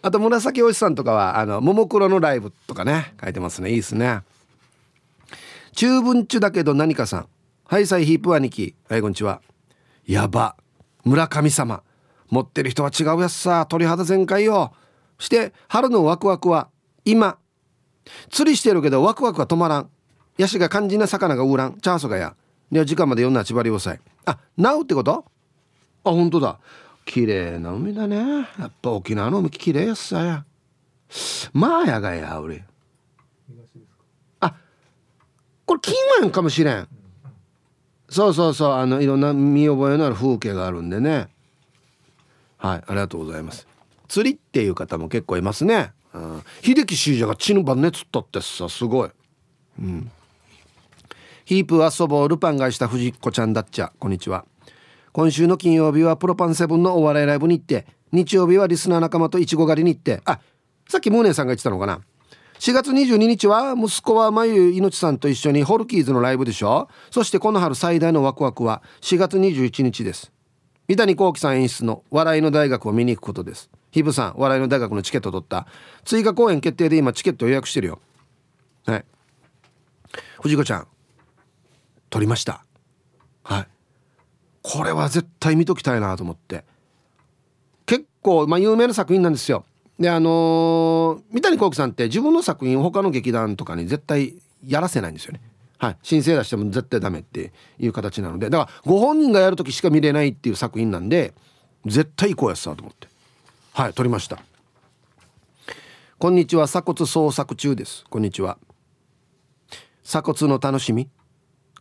[0.01, 3.69] あと紫おじさんとかはあのももクロのライブとかね書いてますね。
[3.71, 4.21] いいですね。
[5.73, 7.27] 中文中だけど何かさん。
[7.65, 8.75] はいサイヒープ兄貴。
[8.87, 9.41] はいこんにちは。
[10.05, 10.55] やば。
[11.03, 11.83] 村神様。
[12.29, 13.65] 持ってる人は違うやつさ。
[13.65, 14.73] 鳥肌全開よ。
[15.17, 16.69] して春のワクワクは
[17.03, 17.37] 今。
[18.29, 19.89] 釣りしてるけどワクワクは止まらん。
[20.37, 21.73] ヤシが肝心な魚がうらん。
[21.81, 22.35] チャーソがや。
[22.71, 23.99] では時間まで読んだ千葉りをさい。
[24.25, 25.25] あなうってこと？
[26.05, 26.59] あ本当だ。
[27.09, 28.17] 綺麗な海だね。
[28.59, 30.45] やっぱ沖縄の海綺麗やっさや。
[31.53, 32.63] まあやがや俺。
[34.39, 34.53] あ
[35.65, 36.87] これ金湾かもしれん。
[38.09, 38.73] そうそうそう。
[38.73, 41.29] あのいろんな見覚えのある風景があるんでね。
[42.57, 43.67] はいありがとうございます。
[44.07, 45.93] 釣りっていう方も結構いますね。
[46.13, 49.09] うん、秀樹シージャが血の晩ね釣ったってさすごい、
[49.79, 50.11] うん、
[51.45, 53.91] ヒープ遊ぼうルパンがした藤子ちゃんだっちゃ。
[53.97, 54.45] こんにちは。
[55.11, 60.21] 今週の金曜日はプロパンセブンのお笑いライブに行って日曜日はリスナー仲間といちご狩りに行って。
[60.25, 60.39] あ
[60.87, 62.01] さっきムーネさんが言ってたのかな。
[62.59, 66.89] 4月22日は息子はまゆいのちさんと一緒にホルキーズのライブでしょ。
[67.09, 70.31] そしてこの春最大のワクワクは4月21日です。
[70.87, 73.69] 三谷幸喜さん演出の笑いの大学を見に行くことです。
[73.91, 75.67] ヒブさん笑いの大学のチケット取った。
[76.03, 78.01] 追加公演決定で今チケット予約してるよ。
[78.85, 79.05] はい。
[80.41, 80.87] 藤子ちゃん
[82.09, 82.65] 取りました。
[83.43, 83.67] はい。
[84.61, 86.63] これは絶対見ときたいなと思って。
[87.85, 89.65] 結構まあ有名な作品なんですよ。
[89.99, 95.41] であのー、三谷幸喜さんって自分の作品を他の劇団とかに絶対やらせないんですよね。
[95.77, 95.97] はい。
[96.03, 98.49] 申請出しても絶対ダメっていう形なので。
[98.49, 101.33] だからご本人がやる時しか見れないっていう作品なんで
[101.85, 103.07] 絶対行こうやつさと思って。
[103.73, 103.93] はい。
[103.93, 104.39] 取りました。
[106.17, 106.67] こんにちは。
[106.67, 108.03] 鎖骨捜索中です。
[108.09, 108.57] こんにちは。
[110.03, 111.09] 鎖骨の楽しみ。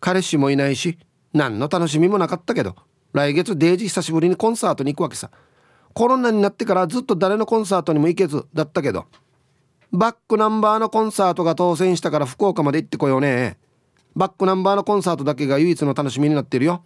[0.01, 0.99] 彼氏もいないし
[1.33, 2.77] 何の楽しみもなかったけど
[3.13, 5.31] 来月デイジ久しぶりにコンサートに行くわけさ。
[5.95, 9.07] コロナになってからずっと誰のコンサートにも行けずだったけど
[9.91, 13.57] バックナンバーのコンサートが当選したから福岡まで行ってこようね。
[14.15, 16.83] バックナンバーのコンサートだけが唯一の楽しみになってるよ。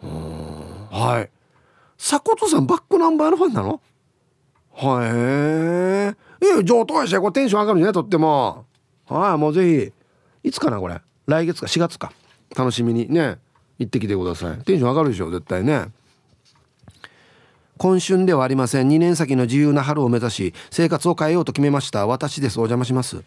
[0.00, 1.30] はい。
[1.98, 3.80] 鎖骨さんバックナンバーのファンなの？
[4.74, 5.08] はい。
[6.46, 8.66] え上等やしこれテンション上がるんじゃないとっても。
[9.06, 9.92] はいもうぜ
[10.42, 10.48] ひ。
[10.48, 11.00] いつかなこれ。
[11.26, 12.12] 来月か4月か。
[12.56, 13.38] 楽しみにね
[13.78, 14.58] 行ってきてください。
[14.64, 15.86] テンション上がるでしょ絶対ね。
[17.76, 18.88] 今春ではありません。
[18.88, 22.06] 2年先の自由な春を目指し生活を変えようと決めました。
[22.06, 22.58] 私です。
[22.58, 23.22] お邪魔します。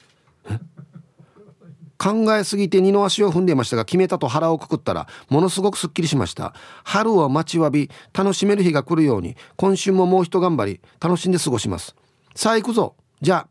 [1.97, 6.53] 考えすぎて二の足を踏んでいましたが決めたと腹をくくったらものすごくすっきりしました。
[6.84, 11.95] 春を待ちわび楽しめる日が来るように今週ももう一頑張り楽しんで過ごします。
[12.36, 12.95] さあ行くぞ。
[13.21, 13.47] じゃあ。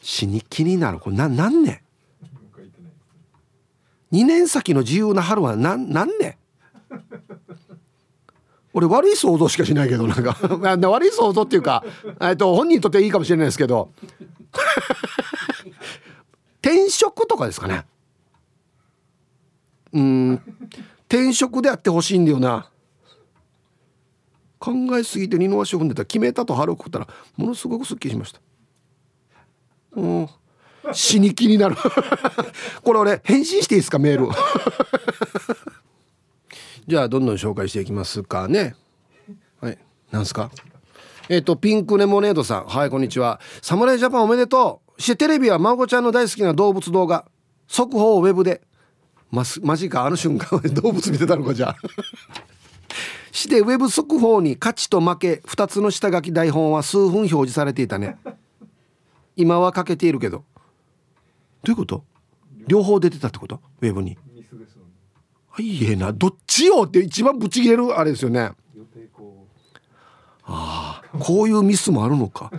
[0.00, 0.98] 死に気になる。
[0.98, 1.80] これな何年
[4.14, 6.36] 2年先の自由な春は何何年
[8.72, 10.36] 俺悪い想像しかしないけどなんか。
[10.88, 11.84] 悪い想像っていうか
[12.20, 13.90] えっと本人にとってはいいかもしれないですけど。
[16.62, 17.84] 転職とかですかね。
[19.92, 20.42] うん。
[21.08, 22.70] 転職であってほしいんだよな。
[24.58, 26.04] 考えすぎて二の足を踏んでた。
[26.04, 28.40] 決めたと腹をくったらものすごくすっきりしました。
[29.92, 30.28] うん。
[30.92, 31.76] 死に気になる。
[32.82, 34.28] これ俺返信していいですかメール
[36.86, 38.74] じゃあどんどん紹介していきますかね。
[39.60, 39.78] はい。
[40.10, 40.50] なんすか？
[41.30, 42.66] えっ、ー、とピンクレモネードさん。
[42.66, 43.40] はいこんにちは。
[43.62, 45.02] 侍ジャパンおめでとう。
[45.02, 47.24] してテレビは孫ちゃんの大好きな動物動画。
[47.66, 48.60] 速報をウェブで。
[49.30, 51.76] まマジかあの瞬間 動物見てたのかじゃあ。
[53.32, 55.42] してウェブ速報に勝ちと負け。
[55.46, 58.18] 2つの下書き台本は数分表示されていたね。
[59.36, 60.44] 今は欠けているけどど
[61.70, 62.04] ういうこと？
[62.66, 63.60] 両方出てたってこと？
[63.80, 64.16] ウェブに。
[65.56, 68.52] あいえなどっちよって一番ブチ切れるあれですよね。
[70.46, 72.50] ああこういうミスもあるのか。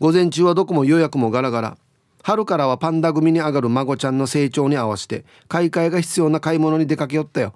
[0.00, 1.78] 午前中はどこも予約もガラガラ。
[2.22, 7.54] 春からはパンダ組に上がる孫ちゃんの成長に合わせて買い替えが必要な買い物に出かけよったよ。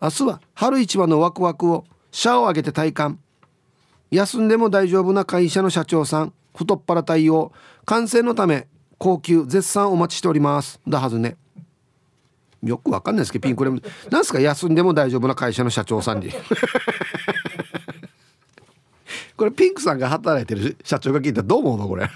[0.00, 3.18] 明日は春市場のワクワクをシャを上げて体感。
[4.10, 6.32] 休んでも大丈夫な会社の社長さん。
[6.56, 7.52] 太っ腹対応。
[7.84, 8.66] 完成のため
[9.00, 10.78] 高級絶賛お待ちしております。
[10.86, 11.38] だはずね。
[12.62, 16.30] よくわかんないですけどピンクレムなんすか休んでも大丈夫な会社の社長さんに。
[19.38, 22.10] これピンクさんが働いてる社長が聞いたらどう思うのこれ。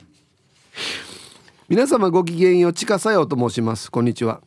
[1.70, 3.90] 皆様ごきげんようちかさようと申します。
[3.90, 4.42] こんにちは。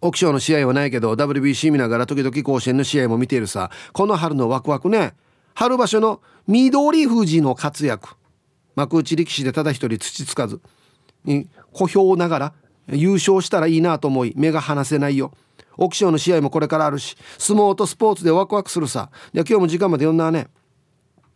[0.00, 3.70] オキションの試合はないけど WBC 見ながら時々甲子園の試合も見ているさ。
[3.92, 5.12] この春のワクワクね。
[5.52, 8.16] 春場所の緑富士の活躍。
[8.74, 10.60] 幕内力士でただ一人土つかず。
[11.24, 12.52] に小兵ながら
[12.88, 15.32] 優勝したらいいなと思い目が離せないよ。
[15.78, 19.10] オキションの試合もこれからあるし相撲とスポーツでワクワクするさ。
[19.32, 20.48] いや今日も時間まで読んだね。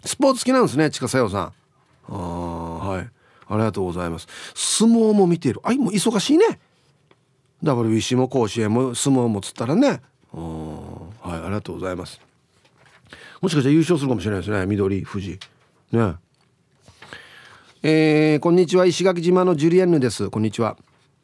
[0.05, 1.43] スポーツ好きなんですね近さよさん。
[1.43, 1.53] あ
[2.09, 3.11] あはい。
[3.49, 4.27] ありがとうございます。
[4.55, 5.61] 相撲も見てる。
[5.63, 6.59] あいも忙しいね。
[7.63, 10.01] WBC も甲子園も相撲もつったらね。
[10.33, 12.21] はいありがとうございます。
[13.41, 14.67] もしかしたら優勝するかもしれないですね。
[14.67, 15.39] 緑富士。
[15.93, 16.15] ね。
[17.89, 18.85] えー、こんにちは。
[18.85, 20.29] 石垣島のジュリエンヌです。
[20.29, 20.77] こんにちは。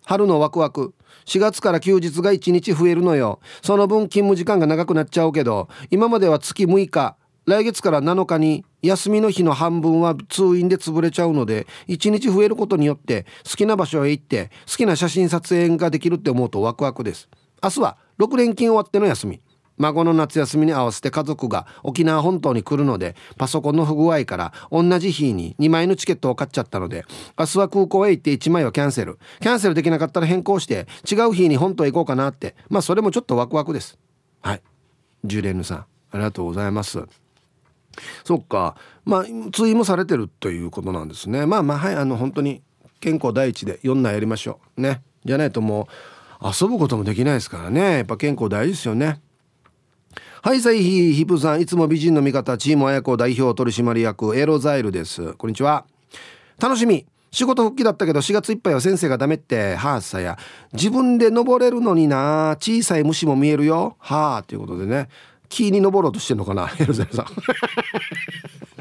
[0.04, 0.94] 春のワクワク。
[1.24, 3.40] 4月から休日が1日増えるのよ。
[3.62, 7.16] その分勤務時間が長くなっちゃうけど今までは月6日。
[7.46, 17.28] 来月から7日に休みの日の半分は通院で潰れちゃうので1日増えることによって好きな場所へ行って好きな写真撮影ができるって思うとワクワクです。
[17.60, 19.40] 明日は6連勤終わっての休み。
[19.78, 27.04] 孫の夏休みに合わせて家族が沖縄本島に来るのでパソコンの不具合から同じ日に2枚のチケットを買っちゃったので
[27.38, 29.18] 明日は空港へ行って1枚はキャンセル。
[29.40, 32.54] キャンセルできなかったら変更して違う日に本島へ行こうかなって。
[32.68, 33.98] まあそれもちょっとワクワクです。
[34.40, 34.62] はい。
[35.24, 37.04] ジュレーヌさんありがとうございます。
[38.24, 38.76] そっか。
[39.04, 41.46] まあ通院もされてるということなんですね。
[41.46, 42.62] まあまあはいあの本当に
[43.00, 44.80] 健康第一で4内やりましょう。
[44.80, 45.02] ね。
[45.24, 45.88] じゃないとも
[46.40, 47.98] う遊ぶこともできないですからね。
[47.98, 49.20] やっぱ健康大事ですよね。
[50.44, 55.34] はいさいひヒプさんいつも美人の味方チーム綾子代表取締役エロザイルです。
[55.34, 55.84] こんにちは。
[56.58, 57.06] 楽しみ。
[57.30, 60.36] 仕事復帰だったけど4月いっぱいは先生がダメってはあさや。
[60.72, 62.56] 自分で登れるのにな。
[62.58, 63.94] 小さい虫も見えるよ。
[64.00, 65.08] はあということでね。
[65.48, 67.26] 木に登ろうとしてんのかなエロザイルさん。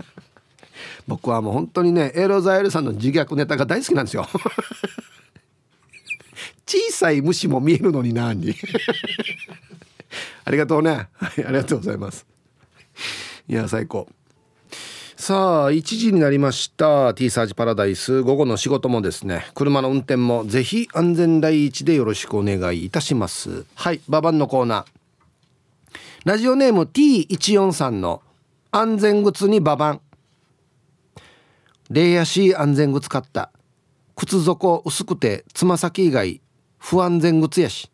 [1.08, 4.28] 僕はもう本当にねエロザイルさんの自虐ネタが大好きなんですよ。
[6.66, 8.56] 小さい虫も見えるのに何
[10.46, 11.08] ありがとうね。
[11.14, 12.26] はいありがとうございます。
[13.48, 14.08] いや最高。
[15.16, 17.14] さあ1時になりました。
[17.14, 18.22] T サージパラダイス。
[18.24, 19.46] 午後の仕事もですね。
[19.54, 23.66] 車の運転もぜひ安全第一でよろしくお願いいたします。
[23.76, 24.86] はいババンのコーナー。
[26.26, 28.22] ラジオネーム T143 の
[28.72, 30.02] 安全靴にババン。
[31.92, 33.52] レイヤシー安全靴買った。
[34.16, 36.42] 靴底薄くてつま先以外
[36.80, 37.91] 不安全靴やし。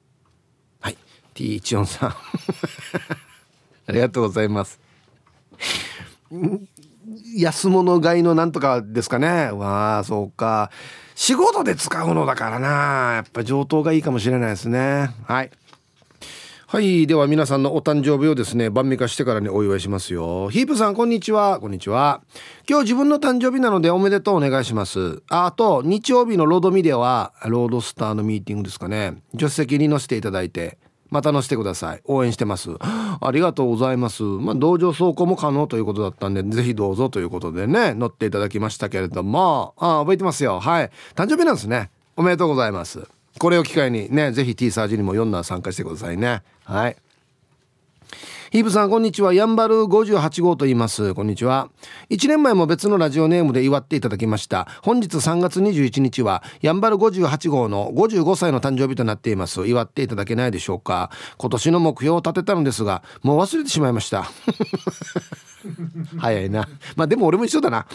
[1.38, 2.12] T143
[3.88, 4.80] ありがとうございます。
[7.36, 9.52] 安物買いのなんとかですかね。
[9.52, 10.71] わあそうか。
[11.15, 12.67] 仕事で使うのだからな。
[13.15, 15.12] やっぱ上等がいいかもしれないですね。
[15.26, 15.52] はい。
[16.69, 20.50] はいでは皆さんのお誕生日をですね晩味化してからにお祝いしますよ。
[20.50, 21.62] ヒープさんこんにちは。
[21.62, 22.21] こんにちは。
[22.69, 25.23] 今日自分の誕生日なのでおめでとうお願いします。
[25.30, 29.21] あと日曜日のロードミではロードスターのミーティングですかね。
[29.32, 30.78] 助手席に乗せていただいて。
[31.10, 32.02] また乗せてください。
[32.06, 32.72] 応援してます。
[32.80, 34.24] ありがとうございます。
[34.24, 39.74] まあ同乗走行も可能ということだったんでぜひどうぞということでね乗っていただきましたけれども。
[39.78, 40.60] あ覚えてますよ。
[40.60, 40.91] はい。
[41.15, 41.91] 誕生日なんですね。
[42.15, 43.08] おめでとうございます。
[43.39, 46.41] これを機会にねぜひ T サージにも4段参加してくださいね。
[46.63, 46.98] はい。
[48.50, 49.34] ヒープさんこんにちは。
[49.34, 51.14] ヤンバル58号と言います。
[51.14, 51.70] こんにちは。
[52.10, 54.70] 1年前も別のラジオネームで祝っていただきました。
[54.84, 59.68] 本日3月21日はヤンバル58号の55歳の誕生日となっています。
[59.68, 61.12] 祝っていただけないでしょうか。
[61.38, 64.32] 今年の目標を立てたのですがもう忘れてしまいました。
[66.17, 66.67] 早いな。
[66.96, 67.86] まあでも俺も一緒だな。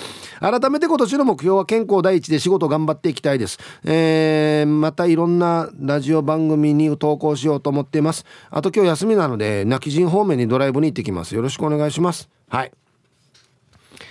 [0.41, 3.59] 改めて今年の目標は健康第一で仕事頑張っていきたいです。
[3.85, 8.25] えー、またいろんなラジオ番組に投稿しようと思っています。
[8.51, 11.35] あと今日休みなので泣き人方面にドライブに行ってきます。
[11.35, 12.29] よろしくお願いします。
[12.49, 12.73] はい。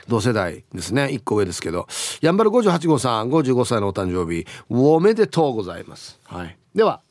[0.07, 1.05] 同世代ですね。
[1.05, 1.87] 1個上ですけど。
[2.21, 6.19] やんばる58号さん55歳のお誕生日おめでとうございます。
[6.25, 6.57] はい。
[6.75, 7.01] では。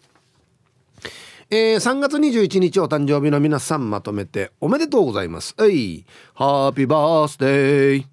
[1.52, 5.56] えー、3月21日お誕生日の皆さんまとめておめでとうございます。
[5.58, 6.06] はい。
[6.32, 8.04] ハッピーバースデー。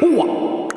[0.00, 0.68] ほわ。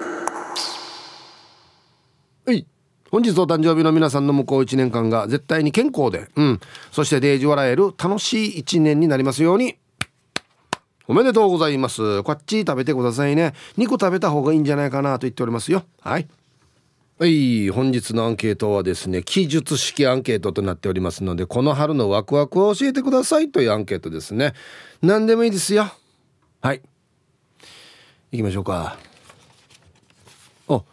[2.45, 2.67] はい。
[3.09, 6.59] 本日お誕生日の皆さんの向こう1年間が絶対に健康で、うん。
[6.91, 9.79] そしてデージ笑える楽しい1年になりますように。
[11.07, 12.21] おめでとうございます。
[12.21, 13.55] こっち食べてくださいね。
[13.79, 15.85] 2個食べた方がいいんじゃないかなと言っておりますよ。
[16.01, 16.27] はい。
[17.19, 24.53] はい本日のアンケートはですね記述式アンケートとなっておりますのでこの春のワクワクを教えてくださいというアンケートですね。
[25.01, 25.91] 何でもいいですよ。
[26.61, 26.81] はい。
[28.31, 28.99] 行きましょうか。
[30.67, 30.85] お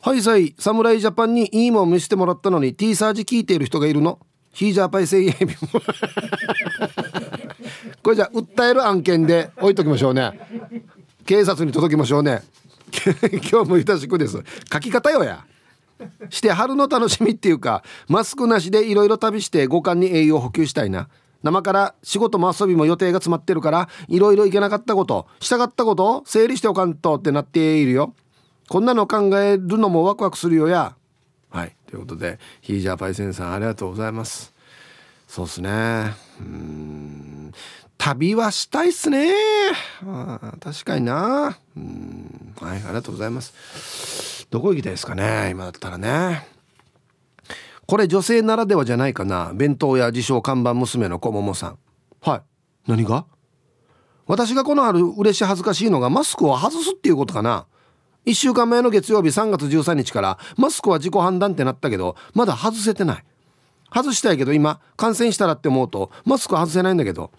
[0.00, 4.18] はいさい侍ジャパンにいいもん見せてもらったのに T サージ聞いている人がいるの？
[4.52, 5.54] ヒージャーパイセイエビ
[8.02, 10.40] これじゃ訴える案件で置いときましょうね。
[11.24, 12.42] 警察に届きましょうね。
[13.48, 14.42] 今日もゆしくです。
[14.70, 15.46] 書き方よや。
[16.30, 21.08] して春の楽しみっていうかマスクなしでいろいろ旅して五感に栄養補給したいな。
[21.42, 28.14] 生から仕事も遊びも予定が詰まってるからいろいろいけなかったことしたかったこと整理しておかんとってなっているよ。
[28.68, 30.94] こんなの考えるのもワクワクするよや。
[31.50, 31.76] はい。
[31.86, 34.54] ということでヒージャーパイセンさんありがとうございます。
[35.28, 36.14] そうっすね。
[36.40, 37.52] うん。
[37.98, 39.32] 旅はしたいっすね。
[40.06, 41.58] あ確かにな。
[41.76, 42.54] うん。
[42.60, 44.41] はいありがとうございます。
[44.52, 46.46] どこ行きたいですかね今だったらね。
[47.86, 49.52] これ女性ならではじゃないかな。
[49.54, 51.78] 弁当や自称看板娘の小桃さん。
[52.20, 52.42] はい。
[52.86, 53.24] 何が？
[54.26, 57.64] 私がこのある嬉し恥ずかしいのがマスクを外すっていうことかな。
[58.26, 63.24] 1週間前の月曜日3月13日からマスクは自己判断ってなったけどまだ外せてない。
[63.90, 67.30] 外したいけど今感染したらって思うとマスク外せないんだけど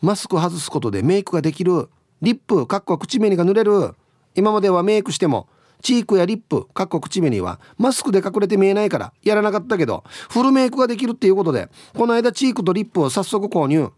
[0.00, 1.90] マスク外すことでメイクができる。
[2.22, 3.94] リップかっこは口紅が塗れる。
[4.34, 5.48] 今まではメイクしても
[5.82, 13.90] チークやリップかっこ口紅はマスクで隠れて見えないからやらなかったけどフルメイクができるっていうことでこの間チークとリップを早速購入。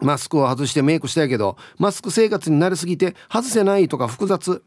[0.00, 4.62] マスクを外してメイクしたいけどマスク生活に慣れすぎて外せないとか複雑。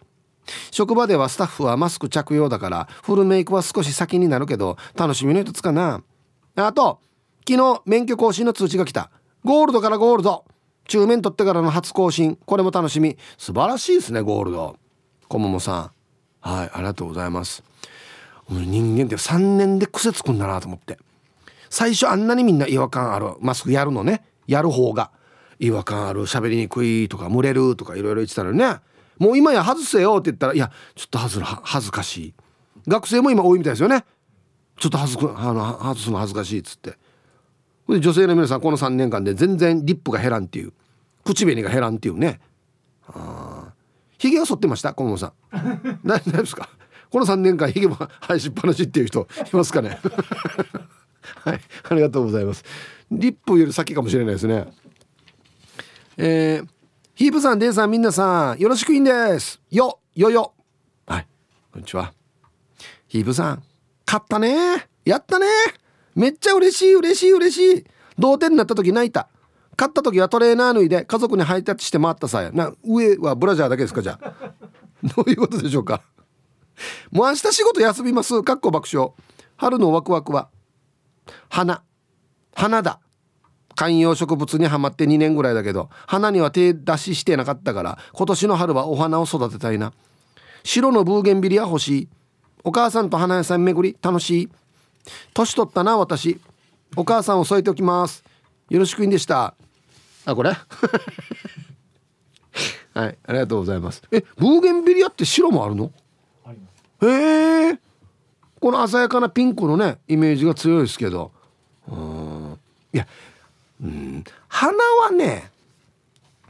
[0.71, 6.01] 職場ではスタッフはマスク着用だからフルメイクは少し先になるけど楽しみの一つかな。
[6.55, 7.01] あと
[7.47, 9.11] 昨日免許更新の通知が来た。
[9.43, 10.45] ゴールドからゴールド。
[10.87, 12.37] 中面取ってからの初更新。
[12.45, 13.17] これも楽しみ。
[13.37, 14.77] 素晴らしいですねゴールド。
[15.27, 15.96] 小桃さん。
[16.47, 17.61] はいありがとうございます。
[18.49, 20.97] 人間って3年で癖つくんだなと思って。
[21.69, 23.33] 最初あんなにみんな違和感ある。
[23.41, 24.23] マスクやるのね。
[24.47, 25.11] やる方が。
[25.59, 26.21] 違和感ある。
[26.21, 28.77] 喋りにくいとか蒸れるとかいろいろ言ってたのにね。
[29.17, 32.33] もう今や外せよって言ったらいやちょっと外すの恥ずかしい。
[32.87, 34.05] 学生も今多いみたいですよね。
[34.79, 36.97] ちょっと外すあの外すの恥ずかしいっつって。
[37.89, 40.71] で女性の皆さんこの3年間で全然リップが減らんっていう。
[41.25, 42.39] 口紅が減らんっていうね。
[43.09, 43.46] ああ
[44.17, 44.93] ひげは剃ってました？
[44.93, 45.33] 小野さん。
[46.05, 46.69] 大丈夫ですか？
[47.09, 47.95] この3年間ひげも
[48.27, 49.99] 生やしっぱなしっていう人いますかね？
[51.43, 52.63] はいありがとうございます。
[53.11, 54.67] リップより先かもしれないですね。
[56.17, 56.67] えー、
[57.15, 59.61] ヒープさんデイさんみんなさんよろしくいんです。
[59.69, 60.53] よよよ。
[61.05, 61.27] はい
[61.71, 62.13] こんにちは。
[63.07, 63.63] ヒープさん
[64.05, 64.87] 勝ったね。
[65.05, 65.45] やったね。
[66.15, 67.85] めっちゃ嬉しい嬉しい嬉しい。
[68.17, 69.29] 同点になった時泣いた。
[69.77, 72.51] 勝った時はトレーナー脱いで家族に配達して回ったさや。
[72.51, 74.33] な上はブラジャーだけですかじゃあ。
[75.15, 76.01] どういうことでしょうか。
[77.11, 78.41] もう明日仕事休みます。
[78.41, 79.11] かっこ爆笑。
[79.55, 80.49] 春のワクワクは
[81.49, 81.83] 花。
[82.55, 82.99] 花だ。
[83.75, 89.93] 観葉植物にはまって2年ぐらいだけど花には手出ししてなかったから今年の春はお花を育てたいな。
[90.63, 92.09] 白のブーゲンビリア欲しい。
[92.63, 94.49] お母さんと花屋さん巡り楽しい。
[95.35, 96.41] 年取ったな私。
[96.95, 98.23] お母さんを添えておきます。
[98.69, 99.53] よろしくいんでした。
[100.27, 100.51] あこれ？
[102.93, 103.17] はい。
[103.25, 104.03] ありがとうございます。
[104.11, 105.91] えブーゲンビリアって白もあるの？
[107.01, 107.79] へえ。
[108.59, 111.31] この鮮やかなピンクのねイメージが強いですけど。
[111.87, 112.59] うん。
[112.91, 113.07] いや
[113.81, 114.23] うん。
[114.49, 115.49] 花はね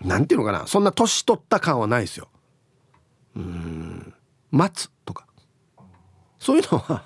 [0.02, 0.66] なんていうのかな。
[0.66, 2.30] そんな年取った感はないですよ。
[3.36, 4.12] うん。
[4.50, 5.28] 松とか。
[6.40, 7.04] そういうのは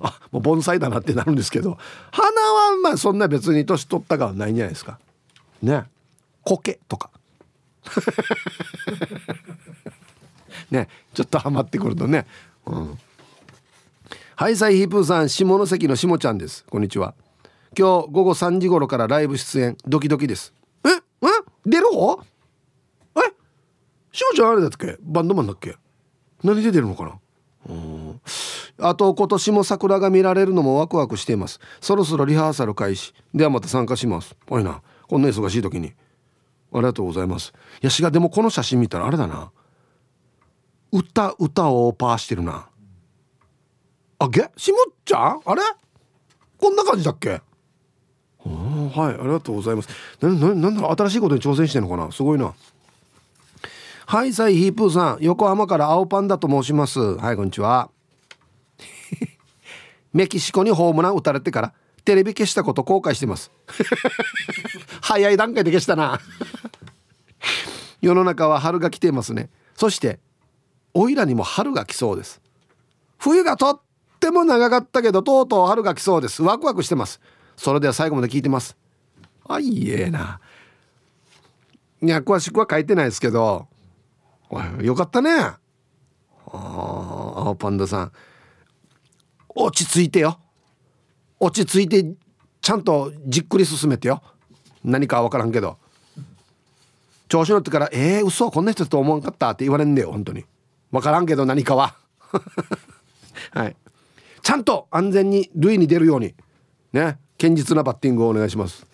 [0.00, 1.76] あもう盆栽だなってなるんですけど。
[2.12, 4.98] 花はまあそんな別に年取った感はないんじゃないですか。
[5.60, 5.84] ね
[6.44, 7.10] 苔とか。
[10.70, 12.26] ねちょっとハマってくるとね。
[12.66, 12.98] うん。
[14.36, 16.64] はいサイヒープーさん下関のしもちゃんです。
[16.68, 17.14] こんにちは。
[17.76, 19.76] 今日午後3時頃からライブ出演。
[19.86, 20.52] ドキドキです。
[20.84, 20.94] ええ
[21.66, 22.22] 出る方？
[24.12, 24.96] しもちゃんあれだっけ？
[25.00, 25.76] バンドマンだっけ？
[26.42, 27.18] 何出てるのかな？
[27.68, 28.20] うん。
[28.78, 31.58] あと今年も桜が見られるのもワクワクしています。
[31.80, 33.12] そろそろリハーサル開始。
[33.34, 34.36] ではまた参加します。
[34.48, 34.82] おいな。
[35.08, 35.94] こんな忙しい時に。
[36.74, 37.52] ありがとうございます。
[37.80, 39.50] いやしがでもこの写真見たらあれだな。
[40.92, 42.66] 歌歌をパーしてるな。
[44.18, 45.40] あげしもっちゃん？
[45.44, 45.62] あれ？
[46.58, 47.40] こんな感じだっけ？
[48.44, 49.88] はいありがとうございます。
[50.20, 52.10] なななんだろう新しいことに挑戦してんのかな？
[52.12, 52.54] すごいな。
[54.06, 55.18] はいさいヒープーさん。
[55.20, 57.00] 横浜から青パンダと申します。
[57.00, 57.90] はいこんにちは。
[60.12, 61.72] メキシコにホームラン打たれてから
[62.04, 63.50] テレビ消したこと後悔してます。
[65.00, 66.20] 早い段階で消したな。
[68.00, 69.50] 世の中は春が来ていますね。
[69.76, 70.20] そして
[70.92, 72.40] おいらにも春が来そうです。
[73.18, 73.80] 冬がとっ
[74.20, 76.42] ても長かったけどとうとう春が来そうです。
[76.42, 77.20] ワクワクしてます。
[77.56, 78.76] それでは最後まで聞いてます。
[79.48, 80.40] あいいえな。
[82.02, 83.66] いや詳しくは書いてないですけど。
[84.82, 85.30] よかったね。
[85.40, 85.58] あ
[86.52, 88.12] 青パンダさん。
[89.48, 90.38] 落ち着いてよ。
[91.40, 92.14] 落ち着いて
[92.60, 94.22] ちゃんとじっくり進めてよ。
[94.82, 95.78] 何かは分からんけど。
[97.28, 100.44] 調子乗ってから「えー、嘘こんな人と思わんかった」って言われんだよ本当に。
[100.90, 101.96] 分からんけど何かは。
[103.52, 103.76] はい。
[104.42, 106.34] ちゃんと安全に塁に出るように。
[106.92, 107.18] ね。
[107.38, 108.86] 堅実なバッティングをお願いします。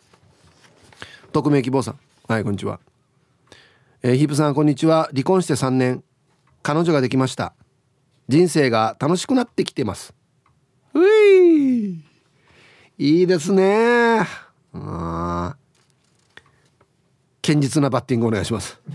[1.33, 1.99] 匿名希望さん。
[2.27, 2.81] はいこんにちは。
[4.03, 5.11] えー、ヒープさんこんにちは。
[5.13, 6.03] 離婚して3年。
[6.63, 7.55] 彼女ができました。
[8.29, 10.15] 人生が楽しくなってきてます。
[10.95, 12.05] うい。
[12.97, 14.27] いいですね。
[14.73, 15.57] あ
[17.51, 18.79] 堅実なバッティングお願いします。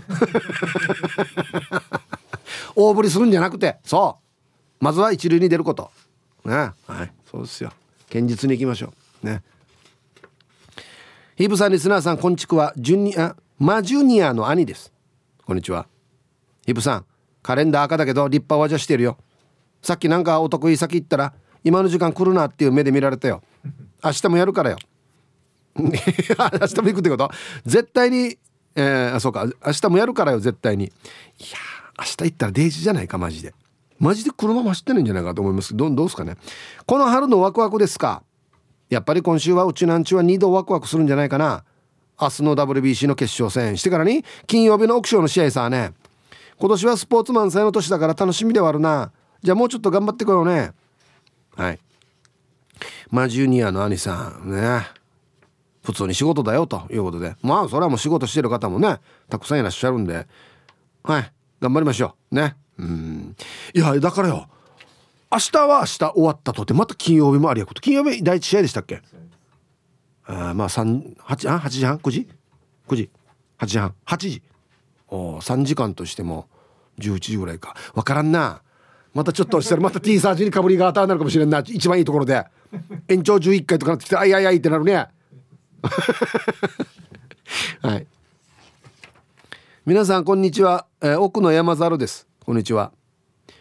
[2.74, 4.18] 大振りするんじゃなくてそ
[4.80, 4.84] う。
[4.84, 5.90] まずは一塁に出ること。
[6.44, 6.54] ね。
[6.86, 7.12] はい。
[7.30, 7.70] そうですよ。
[8.08, 9.26] 堅実にいきましょう。
[9.26, 9.42] ね。
[11.36, 12.72] ヒープさんリスナーさんこんちくは。
[12.78, 14.90] ジュニアマジュニアの兄です。
[15.44, 15.86] こんにちは。
[16.64, 17.04] ヒープさん
[17.42, 19.18] カレンダー赤だけど立派はじゃしてるよ。
[19.82, 23.42] さっきなんかお得意先行ったら今の時間来るなっていう目で見られたよ。
[24.02, 24.78] 明日もやるからよ。
[25.76, 27.30] 明日も行くってこと？
[27.66, 28.38] 絶対に
[28.76, 29.46] えー、そうか。
[29.66, 30.84] 明日もやるからよ絶対に。
[30.84, 30.92] いや
[31.98, 33.54] 明日行ったらデイジじゃないかマジで。
[33.98, 35.74] マジで車も走ってないんじゃないかと思います。
[35.74, 36.36] どどうですかね。
[36.84, 38.22] この春のワクワクですか。
[38.90, 41.64] やっぱり今週はうちなんちは2度ワクワクするんじゃないかな。
[42.20, 43.76] 明日の WBC の決勝戦。
[43.78, 45.92] してからに金曜日のオークションの試合さね。
[46.58, 49.10] 今年はスポーツマン祭の年だから楽しみではあるな。
[49.42, 50.72] じゃあもうちょっと頑張ってこようね。
[51.54, 51.78] はい。
[53.10, 54.86] まあジュニアの兄さんね。
[55.86, 57.36] 普通に仕事だよということで。
[57.42, 58.98] まあそれはもう仕事してる方もね
[59.30, 60.26] たくさんいらっしゃるんで。
[61.04, 61.32] はい。
[61.60, 62.34] 頑張りましょう。
[62.34, 62.56] ね。
[62.76, 63.36] うん。
[63.72, 64.48] いやだからよ。
[65.30, 67.80] 明日は明日終わったとてまた金曜日もありやこと。
[67.80, 69.00] 金曜日第一試合でしたっけ？
[70.26, 72.28] あまあ3 8あ8時半？9時
[72.88, 73.10] ？9時
[73.60, 74.42] ？8時半？8時。
[75.08, 76.48] お3時間としても
[76.98, 77.76] 11時ぐらいか。
[77.94, 78.62] 分からんな。
[79.14, 81.60] またちょっとしたらまた T サージにかぶりが当たるかもしれんな。
[81.60, 82.44] 一番いいところで。
[83.08, 85.06] 延長11回とかなってきてあいあいあいってなるね。
[87.82, 88.06] はい。
[89.84, 92.26] 皆さんこんにちは、えー、奥の山猿です。
[92.44, 92.92] こんにちは。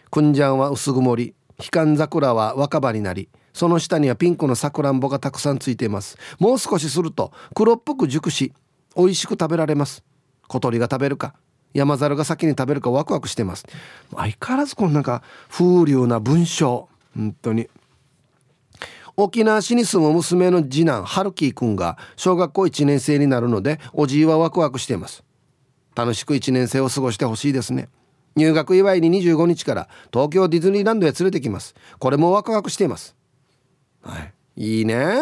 [0.09, 1.35] くんじゃんは薄曇り。
[1.57, 6.17] 悲観桜は若葉になりその下にはピンクのさくらんぼがたくさんついています。
[6.39, 8.53] もう少しすると黒っぽく熟し
[8.97, 10.03] 美味しく食べられます。
[10.47, 11.35] 小鳥が食べるか
[11.73, 13.65] 山猿が先に食べるかワクワクしてます。
[14.13, 16.89] 相変わらずこのなんか風流な文章。
[17.15, 17.69] 本当に。
[19.17, 25.23] 沖縄市に住む娘の次男ハルキーくんが小学校1年生になるのでおじいはワクワクしています。
[25.95, 27.87] 楽しく1年生を過ごしてほしいですね。
[28.35, 31.73] 入学祝いに25日から東京ディズニーランドへ連れてきます。
[31.99, 33.15] これもワクワクしています。
[34.01, 34.33] はい。
[34.57, 35.15] いいね。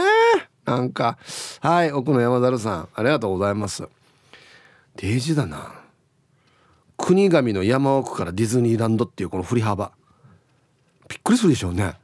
[0.65, 1.17] なんか。
[1.59, 3.87] はい奥の山猿さんありがとうございます。
[4.95, 5.71] デージだな。
[6.97, 9.91] 国神の山奥からディズニーランドっていうこの振り幅。
[11.07, 11.95] びっくりするでしょうね。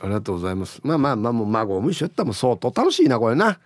[0.00, 0.80] ありがとうございます。
[0.82, 3.58] まあまあまあもう孫も一緒やったらも相当楽しいなこれな。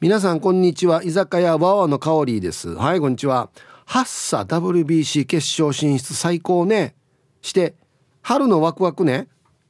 [0.00, 2.74] 皆さんこんにちは居酒屋ワワの香りです。
[2.74, 3.50] はいこんにちは。
[3.84, 6.94] ハッサ WBC 決勝進出最高ね。
[7.42, 7.74] して
[8.22, 9.28] 春のワクワクね。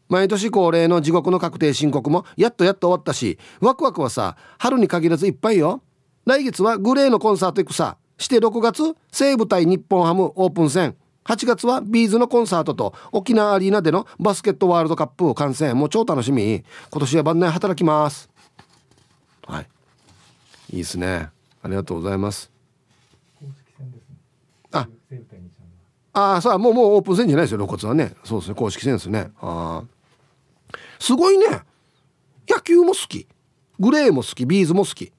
[0.08, 5.82] 毎年恒例の地獄の確定申告もやっとやっと終わったしワクワクはさ春に限らずいっぱいよ
[6.24, 10.96] 来月はグレーのコンサート行くさして6月西武対日本ハムオープン戦
[11.28, 15.76] 8月はビーズのコンサートと沖縄アリーナでのバスケットワールドカップを観戦。
[15.76, 16.64] もう超楽しみ。
[16.90, 18.30] 今年は晩年働きます。
[19.46, 19.66] はい。
[20.70, 21.28] いいですね。
[21.62, 22.50] ありがとうございます。
[24.72, 24.88] あ。
[26.14, 28.14] あそうもうもうオープン戦じゃないですよ露骨はね。
[28.24, 28.54] そうですね。
[28.54, 29.30] 公式戦ですね。
[29.42, 29.82] あ
[30.98, 31.44] すごいね。
[32.48, 33.28] 野球も好き。
[33.78, 34.46] グレーも好き。
[34.46, 35.12] ビーズも好き。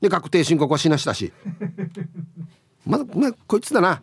[0.00, 1.32] で確定申告はしなしたし。
[2.86, 4.00] まだ、まあ、こいつだな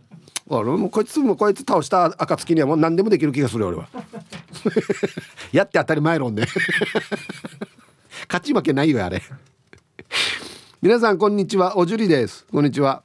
[0.59, 3.87] 俺もこいつもこいつ倒した暁にはもう何でもできる気がする俺は。
[5.51, 6.45] やって当たり前論で。
[8.27, 9.21] 勝ち負けないよあれ。
[10.81, 11.77] 皆さんこんにちは。
[11.77, 12.45] おじゅりです。
[12.51, 13.03] こんにちは。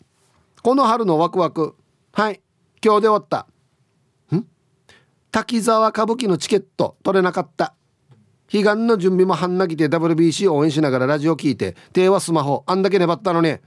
[0.63, 1.77] この春のワクワク。
[2.13, 2.41] はい。
[2.85, 3.47] 今日で終わった。
[4.35, 4.45] ん？
[5.31, 7.75] 滝沢歌舞伎のチケット取れなかった。
[8.53, 13.61] 悲願の準備も半泣きで WBC 応援しながらラジオ聞いて手はスマホあんだけ粘ったのね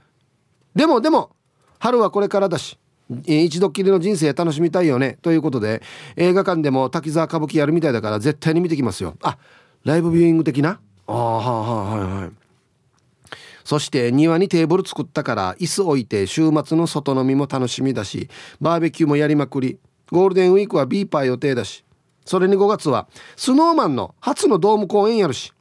[0.74, 1.36] でもでも
[1.78, 2.78] 春はこれからだし。
[3.26, 5.18] 一度きりの人生楽しみたいよね。
[5.22, 5.82] ということで
[6.16, 9.16] 映画館でも滝沢歌舞伎やるみたいだから絶対に見てきますよ。
[9.22, 9.36] あ
[9.84, 10.80] ライブビューイング的な？
[11.06, 12.30] ああはいはいはい。
[13.64, 18.28] そして庭にテーブル作ったから椅子置いて週末の外飲みも楽しみだし
[18.60, 19.78] バーベキューもやりまくり
[20.10, 21.84] ゴールデンウィークはビーパー予定だし
[22.24, 23.06] それに5月は
[23.36, 25.52] スノーマンの初のドーム公演やるし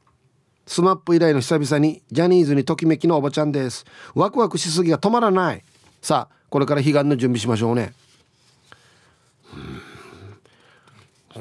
[0.66, 3.86] スマップ以来の久々にジャニーズにときめきのおばちゃんです。
[4.14, 5.64] ワクワクしすぎが止まらない。
[6.00, 7.94] さあこれから彼岸の準備しましょうね。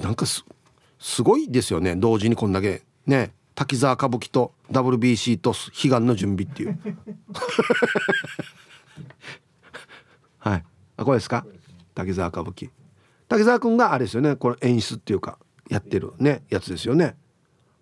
[0.03, 0.45] なんかす
[0.99, 1.97] すごいですよね。
[1.97, 2.83] 同時にこんだけ。
[3.07, 3.33] ね。
[3.55, 6.79] 滝沢歌舞伎と WBC と彼岸の準備っていう。
[10.39, 10.65] はい。
[10.97, 11.45] あこれですか？
[11.95, 12.71] 滝沢歌舞伎。
[13.29, 14.37] 滝沢君があれですよね。
[14.37, 15.39] これ演出っていうか
[15.69, 16.45] やってるね。
[16.51, 17.17] やつですよね。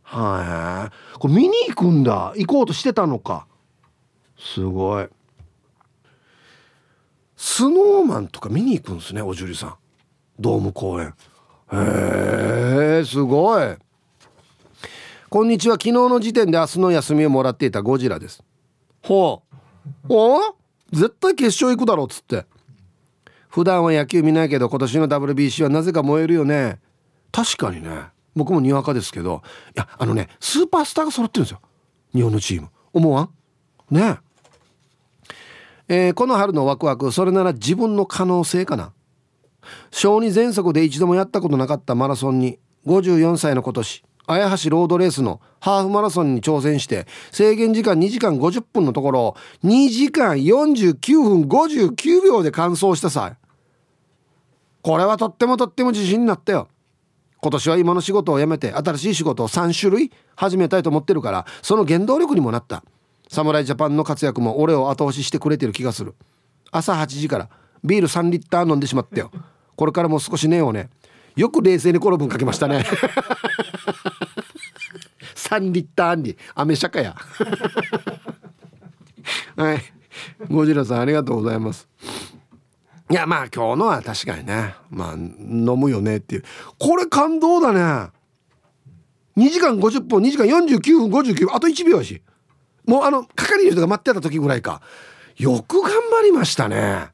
[0.03, 1.19] はい。
[1.19, 2.33] これ見に行くんだ。
[2.37, 3.47] 行こうとしてたのか。
[4.39, 5.09] すごい。
[7.37, 9.75] スノーマンとか見に行くんですねおじゅりさん。
[10.39, 11.15] ドーム公演。
[11.73, 13.77] へえすごい。
[15.29, 15.75] こんにちは。
[15.75, 18.43] 昨日の時点で明日の休みをもらっていたゴジラです。
[19.03, 19.57] ほう。
[20.09, 20.41] お
[20.93, 22.47] 絶対決勝行くだろうっつって。
[23.49, 26.79] 普段は野球見ないけど今年の WBC はなぜか燃えるよね。
[27.33, 28.07] 確かにね。
[28.35, 29.43] 僕もにわかですけど。
[29.77, 31.61] いやあのねスーパースターが揃ってるんですよ。
[32.15, 32.71] 日本のチーム。
[32.95, 33.31] 思わん？
[33.91, 34.21] ね
[35.89, 38.93] えー、この春のワクワクそれなら自分の可能性かな。
[39.91, 53.37] 小児全速で一度もやったことなかったマラソンに54歳の今年綾橋ロードレースのハーフマラソンに挑戦して制限時間2時間50分のところ2時間49分59秒で完走したさ。
[54.83, 56.69] これはとってもとっても自信になったよ。
[57.41, 62.83] 今年は今の仕事を辞めて新しい仕事を3種類始めたいと思ってるからその原動力にもなった。
[63.29, 66.15] 侍ジャパンの活躍も俺を後押ししてくれてる気がする。
[66.71, 67.49] 朝8時から
[67.85, 69.31] ビール3リッター飲んでしまったよ。
[69.77, 70.91] これからもう少し寝ようね。
[71.37, 72.85] よく冷静にこの分かけましたね。
[75.35, 76.37] 3リッターに。
[76.55, 77.15] アメシャカや。
[79.57, 79.83] はい。
[80.49, 81.89] ゴジラさんありがとうございます。
[83.09, 84.75] いやまあ今日のは確かにね。
[84.91, 86.45] まあ飲むよねっていう。
[86.79, 88.11] これ感動だね。
[89.37, 91.55] 2時間50分2時間49分59分。
[91.55, 92.23] あと1秒やし。
[92.87, 94.81] もうあの係の人が待ってた時ぐらいか。
[95.37, 97.09] よく頑張りましたね。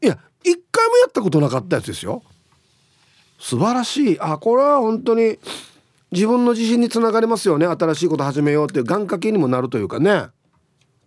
[0.00, 2.22] いや一回もやったことなかったやつですよ。
[3.38, 4.20] 素晴らしい。
[4.20, 5.38] あこれは本当に
[6.10, 7.66] 自分の自信につながりますよね。
[7.66, 10.26] 新しいこと始めようっていう願掛けにもなるというかね。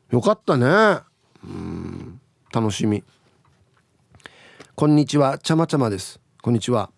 [0.10, 1.00] よかったね。
[1.44, 2.20] うん。
[2.54, 3.04] 楽しみ。
[4.76, 5.38] こんにちは。
[5.38, 6.20] ちゃまちゃまです。
[6.42, 6.90] こんにちは。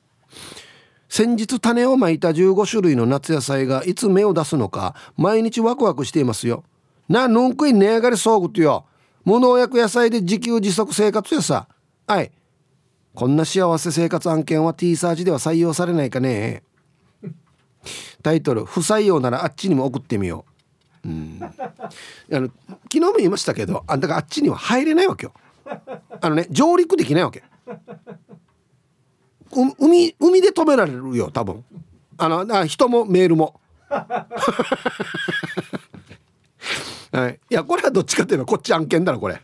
[1.13, 6.63] 先日種をまいた15種類の夏野菜がいつ芽を出すのか毎日ワクワクしていますよ。
[7.07, 8.87] なのんくい値上がりそうぐってよ。
[9.23, 11.67] 無農薬野菜で自給自足生活やさ。
[12.07, 12.31] はい。
[13.13, 16.63] こんな幸せ生活案件は T サージでは採用されないかね。
[18.23, 20.45] タイトル不採用ならあっちにも送ってみよ
[21.05, 21.09] う。
[21.09, 21.39] うん。
[21.43, 25.33] あの昨日も言いましたけどあんたがあっちには入れないわけよ。
[26.21, 27.43] あのね上陸できないわけ。
[29.79, 31.63] 海海で止められるよ多分。
[32.17, 33.59] あのあ人もメールも。
[37.11, 39.39] はい、いやこれはどっちかっていうとこっち案件だなこれ。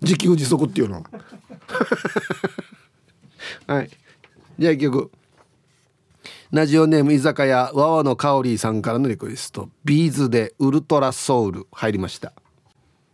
[0.00, 1.10] 自給自足っていうのは。
[3.74, 3.90] はい。
[4.58, 5.10] じゃあ一曲。
[6.52, 9.68] ラジオネーム居酒屋わわのかおりさんからのリクエスト。
[9.84, 11.66] ビーズでウルトラソウル。
[11.72, 12.32] 入りました。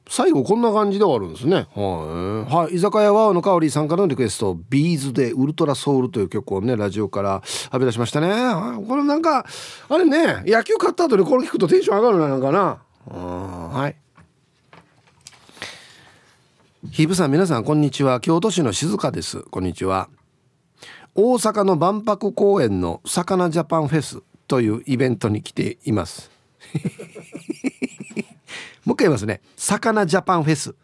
[0.08, 1.66] 最後こんな感じで終わるんですね。
[1.74, 7.42] はい、はい、居酒屋わわのかおりさんからのリクエストビーズでウルトラソウルという曲をねラジオから
[7.72, 8.28] 浴び出しましたね。
[8.86, 9.44] これなんか
[9.88, 12.78] あれね野球勝った後にこれ聞くとテンション上がるななんかな。
[13.08, 13.96] はい。
[16.90, 18.20] ひぶさん皆さんこんにちは。
[18.20, 19.40] 京都市の静香です。
[19.50, 20.08] こんにちは。
[21.18, 26.30] 大阪の万博公園の魚ジャパンフェスというイベントに来ています
[28.86, 29.42] もう一回言いますね。
[29.56, 30.74] 魚ジャパンフェス。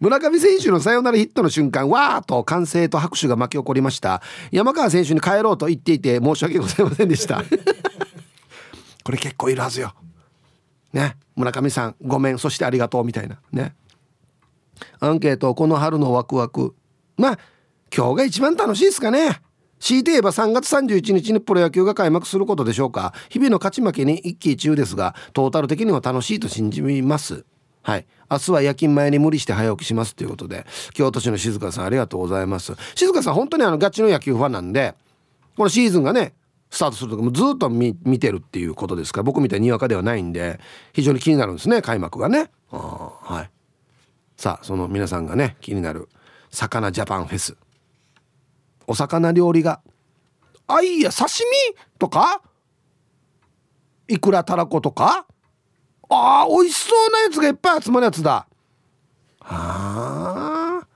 [0.00, 4.22] 村上選手のサヨナラヒットの瞬間わーと歓声と拍手が巻き起こりました。
[4.50, 7.44] 山川選手に帰ろうと言っていて申し訳ございませんでした。
[9.04, 9.94] これ結構いるはずよ。
[10.94, 11.16] ね。
[11.36, 12.38] 村上さんごめん。
[12.38, 13.38] そしてありがとうみたいな。
[13.52, 13.76] ね。
[14.98, 16.74] アンケートこの春のワクワク。
[17.18, 17.38] まあ
[17.94, 19.42] 今日が一番楽しいですかね
[19.82, 23.12] 強いて言えば3月31日にプロ野球が開幕することでしょうか。
[23.28, 27.44] 日々の勝ち負けに一喜一憂ですがトータル的には楽しいと信じます。
[27.82, 28.06] はい。
[28.30, 32.74] 明日は夜勤前に無理して早起きしますということで京都市の静香さんありがとうございます。
[32.94, 34.94] 静香さん本当にあのガチの野球ファンなんで
[35.56, 36.32] このシーズンがね
[36.70, 40.60] スタートする時もずっと見てるっていうことですから僕みたいににわかではないんで
[40.92, 42.52] 非常に気になるんですね開幕がね。
[42.70, 43.50] はい。
[44.36, 46.08] さあその皆さんがね気になる
[46.52, 47.56] 魚ジャパンフェス。
[48.86, 49.80] お魚料理が。
[50.66, 51.76] あいや刺身？
[51.98, 52.42] とか？
[54.08, 55.26] いくらたらことか？
[56.08, 58.46] あー美味しそうなやつがいっぱい集まるやつだ。
[59.40, 60.86] はあ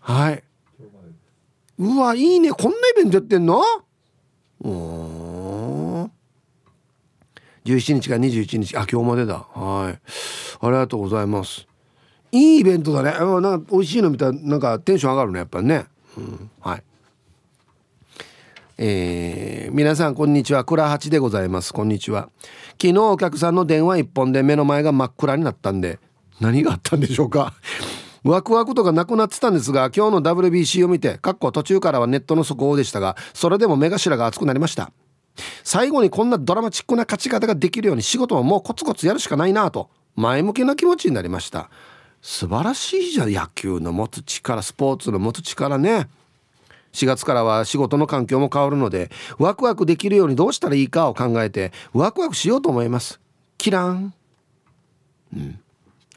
[0.00, 0.42] はい。
[1.78, 2.52] うわいいね。
[2.52, 3.62] こんなイベントやってんの？
[4.62, 6.10] うん
[7.64, 9.38] 17日から21日あ今日までだ。
[9.52, 9.98] はい。
[10.60, 11.66] ありがとうございます。
[12.32, 13.12] いいイベントだね。
[13.40, 15.86] なんか美味しいの見たらなんかテンション上がるねやっぱりね、
[16.16, 16.82] うん、はい。
[18.78, 20.64] えー、皆さんこんにちは。
[20.64, 21.72] 倉八でございます。
[21.72, 22.28] こんにちは。
[22.72, 25.98] 昨日お客さんの電話一本で目の前が真っ暗になったんで
[26.40, 27.54] 何があったんでしょうか。
[28.22, 34.92] ワクワクとかなくなってたんですが今日の WBC を見てかっこ途中からはネットの速報でしたがそれでも目頭が熱くなりました。
[35.64, 41.70] 最後にこんなドラマチックな勝ち方ができるように仕事ももうコツコツやるしかないなと前向きな気持ちになりました。
[42.20, 43.32] 素晴らしいじゃん。
[43.32, 46.08] 野球の持つ力スポーツの持つ力ね。
[46.96, 53.20] 4月からは仕事の環境も変わるのでワクワクできるようにどうしたらいいかを考えてワクワクしようと思います。
[53.58, 54.14] キラン
[55.34, 55.60] うん。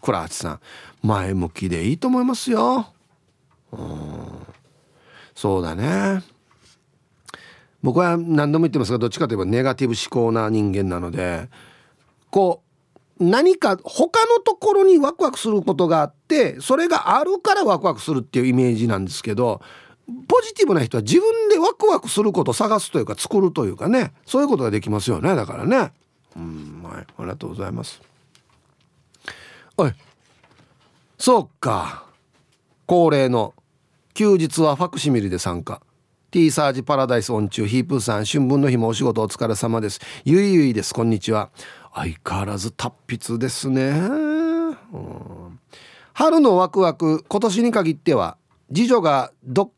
[0.02, 0.60] 倉橋さん
[1.04, 2.88] 前向きでいいと思いますよ。
[3.74, 3.80] うん。
[5.36, 6.24] そうだね。
[7.82, 11.50] 僕は何度も言ってますがどっちかといえばネガティブ思考な人間なので
[12.30, 12.62] こ
[13.20, 19.62] う何か他のところにワクワクすることがあってそれがあるからワクワクするっていうイメージなんですけど
[20.28, 24.14] ポジティブな人は自分でワクワクすることを探すというか作るというかね。
[24.26, 25.36] そういうことができますよね。
[25.36, 25.92] だからね。
[26.36, 27.02] うんはい。
[27.02, 28.02] ありがとうございます。
[29.78, 29.94] おい。
[31.18, 32.06] そうか。
[32.86, 33.54] 恒例の
[34.14, 35.82] 休日はファクシミリで参加。
[36.32, 40.00] T サージパラダイスオン中ヒープーさん春分の日もお仕事お疲れ様です。
[40.26, 40.94] ゆいゆいです。
[40.94, 41.50] こんにちは。
[41.94, 45.60] 相変わらず達筆ですね、うん、
[46.14, 48.38] 春のワクワク今年に限っては
[48.74, 49.70] 次女がドッ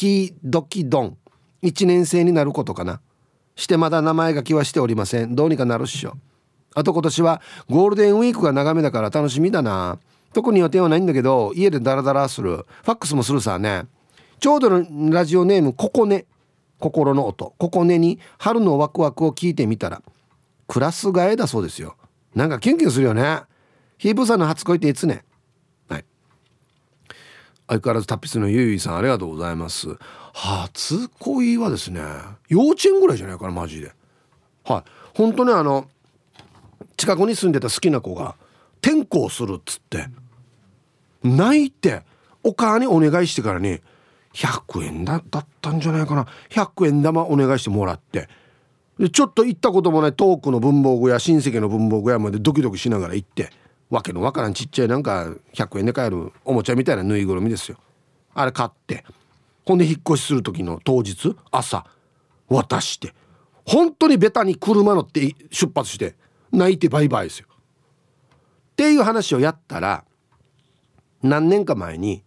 [0.00, 1.18] キドキドン。
[1.62, 3.02] 1年生になることかな。
[3.54, 5.34] してまだ名前書きはしておりません。
[5.34, 6.14] どうにかなるっしょ。
[6.74, 9.98] あと今年はゴールデンウィークが長めだから楽しみだな。
[10.32, 12.56] 特に予定はないんだけど家でダラダラする。
[12.56, 13.82] ファックスもするさね。
[14.38, 16.24] ちょうどのラジオネームここね。
[16.78, 17.54] 心の音。
[17.58, 20.00] ここねに春のワクワクを聞いてみたら。
[20.66, 21.98] クラス替えだそうですよ。
[22.34, 23.42] なんかキュンキュンするよね。
[23.98, 25.24] ヒープさんの初恋っていつね？
[27.70, 29.96] 相変わらず達筆のゆいさんありがとうございます。
[30.34, 32.02] 初恋はですね
[32.48, 33.92] 幼稚園ぐらいじゃないかなマジで。
[34.64, 34.90] はい。
[35.16, 35.86] 本当にあの
[36.96, 38.34] 近くに住んでた好きな子が
[38.82, 40.08] 転校するっつって
[41.22, 42.02] 泣いて
[42.42, 43.80] お母にお願いしてからに
[44.34, 46.26] 100円だだったんじゃないかな。
[46.48, 48.28] 100円玉お願いしてもらって。
[48.98, 53.50] でちょっと行ったこともない遠くの文房具屋親戚の文房具屋までドキドキしながら行って。
[53.90, 57.76] わけのわからんちっちゃいなんか100円で買えるおもちゃみたいなぬいぐるみですよ。
[58.34, 59.04] あれ買って
[59.66, 61.84] ほんで引っ越しする時の当日朝
[62.48, 63.12] 渡して
[63.66, 66.14] 本当にベタに車乗って出発して
[66.52, 67.46] 泣いてバイバイですよ。
[67.50, 67.54] っ
[68.76, 70.04] ていう話をやったら
[71.22, 72.22] 何年か前に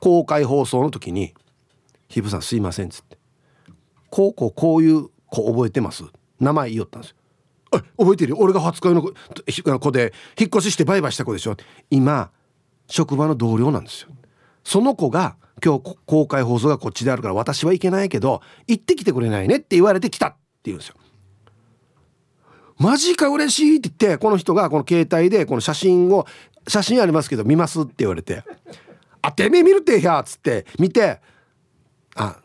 [0.00, 1.34] 公開放送の時に
[2.08, 3.18] 「ひぶさんすいません」っつって
[4.10, 6.04] 「こうこうこういう子覚えてます?」
[6.40, 7.16] 名前言おったんですよ。
[7.70, 9.02] 覚えてる俺が初恋の
[9.80, 11.56] 子で引っ越ししてバイバイした子でしょ。
[11.90, 12.30] 今
[12.88, 14.08] 職場の同僚なんですよ。
[14.64, 20.96] その子が今日公開放送がこっちであるから私は行けないけど行ってきてくれないねって言われてきたって言うんですよ。
[22.78, 26.26] マジか嬉しいって言ってこの人がこの携帯でこの写真を
[26.68, 28.44] 写真ありますけど見ますって言われて
[29.22, 31.20] 「あてめえ見るってや」っつって見て
[32.16, 32.36] 「あ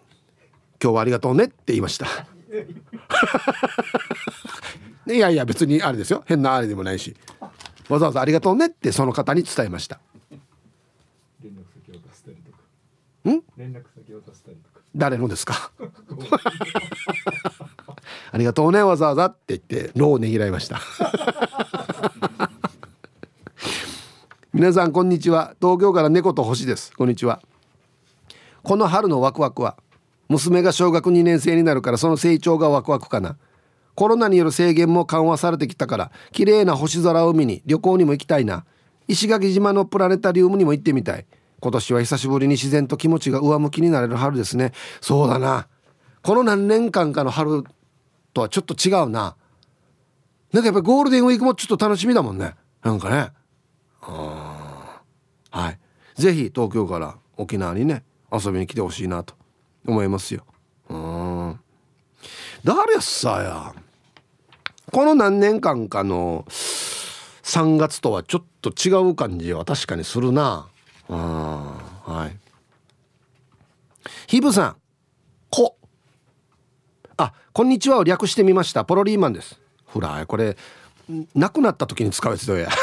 [0.81, 2.07] 今日はありがとうね」って言いました。
[5.07, 6.23] いやいや別にあれですよ。
[6.25, 7.15] 変なあれでもないし。
[7.89, 9.99] わざわざありがとうねってその方に伝えました。
[11.41, 12.57] 連絡先渡したりとか。
[13.29, 13.43] ん？
[13.57, 14.85] 連絡先渡したりとか。
[14.95, 15.71] 誰のですか？
[18.31, 20.79] ありがとうねわざわざって言ってローをねぎらいました。
[24.53, 25.55] 皆さんこんにちは。
[25.61, 26.93] 東京から猫と星です。
[26.95, 27.41] こんにちは。
[28.63, 29.75] この春のワクワクは
[30.29, 33.37] 娘が小学2年生になるからその成長がワクワクかな
[33.95, 38.65] コロナによる制限も緩和されてきたから綺麗な星空を見に旅行にも行きたいな。
[39.07, 41.25] 石垣島のプラネタリウムにも行ってみたい。
[41.59, 44.71] 今年は久しぶりに自然と気持ちが上向きになれる春ですね。
[45.01, 45.67] そうだな。
[46.23, 47.63] この何年間かの春
[48.33, 49.35] とはちょっと違うな。
[50.53, 52.55] なんかやっぱゴールデンウィークもちょっと楽しみだもんね。
[52.83, 53.31] なんかね。
[53.99, 55.79] はい。
[56.15, 59.35] 是非東京から沖縄にね遊びに来てほしいなと
[59.85, 60.45] 思いますよ。
[62.63, 63.73] 誰やさや。
[64.91, 70.67] この何年間かの3月とはちょっと違う感じは確かにするな。
[71.09, 72.37] うんはい。
[74.27, 74.75] ヒブさん。
[75.49, 75.75] こ。
[77.17, 78.85] あこんにちはを略してみました。
[78.85, 79.59] ポロリーマンです。
[79.85, 80.55] ほらこれ
[81.33, 82.69] 亡くなった時に使うやつどうや。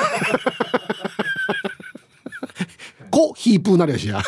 [3.11, 4.23] こヒープーなるやしや。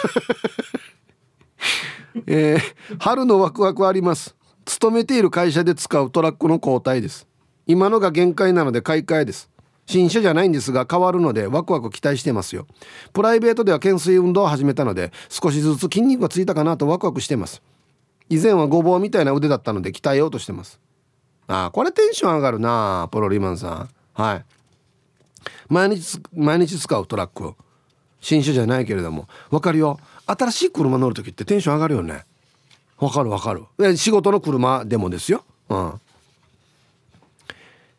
[2.27, 4.37] えー、春のワクワクあります。
[4.71, 7.27] 勤めている会社で使うトラックの交代です。
[7.67, 9.51] 今のが限界なので買い替えです。
[9.85, 12.69] 新車じゃないんですが変わるのでワクワク期待してますよ。
[13.13, 17.63] プライベートでは懸垂運動を始めたので少しずつ筋肉がついたかなとワクワクしてます。
[18.29, 20.79] 以前はごぼうみたいな腕だったので鍛えようとしてます。
[21.49, 23.89] ああこれテンション上がるなポロリマンさん。
[24.13, 24.45] はい。
[25.69, 27.55] 毎日毎日使うトラック
[28.21, 29.27] 新車じゃないけれども。
[29.51, 29.99] 分かるよ。
[30.27, 32.23] 新しい車乗る時ってテンション上がるよね。
[33.01, 33.97] わかるわかる。
[33.97, 35.45] 仕事の車でもですよ。
[35.69, 36.01] うん。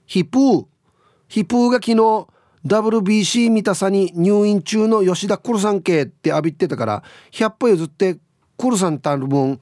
[0.06, 0.66] ヒプー
[1.28, 2.28] ヒプーが昨日
[2.66, 8.18] WBC 見たさに入院中の吉田クルさん系って浴びてたから100歩譲って
[8.58, 9.58] クルさんたる分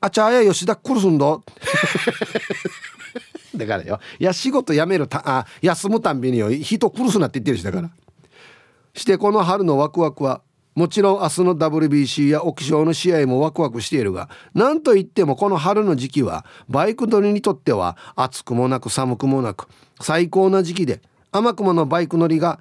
[0.00, 1.42] あちゃあや吉田クルすんど。
[3.54, 4.00] だからよ。
[4.18, 7.90] いや仕事辞めるたあ休むたんびによ人苦すなって言ってるしだから。
[8.94, 10.40] してこの春のワクワクは
[10.74, 19.68] もちろん明日の WBC や沖縄の試合もワクワクしているが何といってもこの春の時期はバイク乗りにとっては暑くもなく寒くもなく
[20.00, 21.00] 最高な時期で
[21.30, 22.60] 甘くものバイク乗りが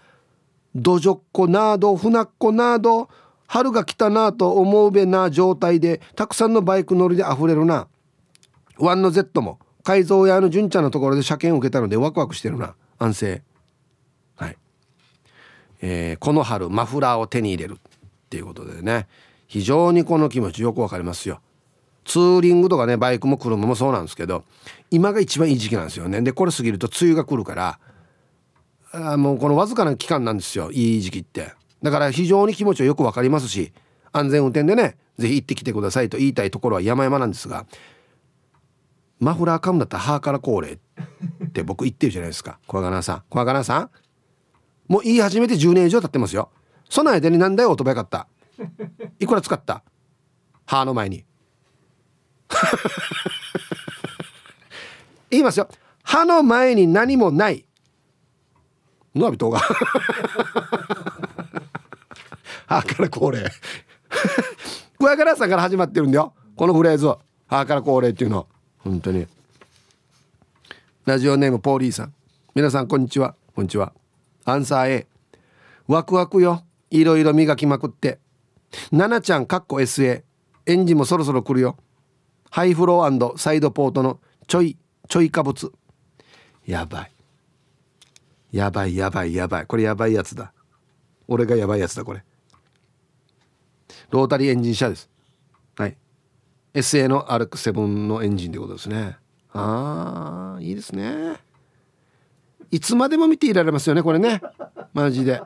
[0.75, 3.09] どじょっこなどふなっこなど
[3.47, 7.87] 春が来たなと思うべな状態でたくさんのバイク乗りで溢れるな。
[8.79, 12.75] ワンの Z も改造屋の純ちゃんのところで車検を受けたのでワクワクしてるな。
[12.97, 13.43] 安静。
[14.35, 14.57] はい。
[15.81, 17.77] えー、この春マフラーを手に入れる。
[18.33, 19.07] っていうことでね。
[19.45, 21.39] 非常にこの気持ちよくわかりますよ。
[22.03, 24.43] ツーリングとかねバイクも車もそうなんですけど
[24.89, 26.19] 今が一番いい時期なんですよね。
[26.21, 27.79] でこれ過ぎると梅雨が来るから
[28.91, 30.71] あもうこのわずかな期間なんですよ。
[30.71, 31.53] いい時期って。
[31.83, 33.71] だから非常に気持ちはよくわかりますし
[34.11, 37.67] 安全運転でね是非行ってきてくださいと言いたいところは山々なんですが
[39.19, 42.57] マフラー買うんだったらハーから高齢って僕言ってるじゃないですか。
[42.65, 43.23] 小金さん。
[43.29, 43.89] 小金さん。
[44.87, 46.49] もう言い始めて10年以上経ってますよ。
[46.89, 48.27] その間に何だよオートバイ買った？
[49.19, 49.83] いくら使った？
[50.65, 51.25] 歯の前に。
[55.29, 55.67] 言いますよ。
[56.03, 57.65] 歯の前に何もない。
[59.15, 59.59] のびとが。
[62.67, 63.49] 歯から高齢
[64.99, 66.33] 小屋からさんから始まってるんだよ。
[66.55, 67.07] このフレーズ
[67.47, 68.47] 歯から高齢っていうの。
[68.79, 69.27] 本当に。
[71.05, 72.13] ラジオネームポーリーさん。
[72.55, 73.35] 皆さんこんにちは。
[73.55, 73.93] こんにちは。
[74.45, 75.07] アンサー A
[75.87, 76.63] ワクワクよ。
[76.93, 78.19] いろいろ磨きまくって。
[78.91, 80.23] ナナちゃんかっこ SA
[80.65, 81.75] エンジンもそろそろ来るよ。
[82.51, 84.77] ハイフローサイドポートのちょい
[85.09, 85.73] ちょい化物
[86.65, 87.11] やばい。
[88.51, 89.65] やばいやばいやばい。
[89.65, 90.53] これやばいやつだ。
[91.27, 92.23] 俺がやばいやつだこれ。
[94.11, 95.09] ロータリーエンジン車です。
[95.75, 95.97] はい。
[96.75, 99.17] SA の RX7 のエンジンってことですね。
[99.51, 101.37] あーいいですね。
[102.69, 104.41] いつまでも見ていられますよねこれね。
[104.93, 105.41] マジで。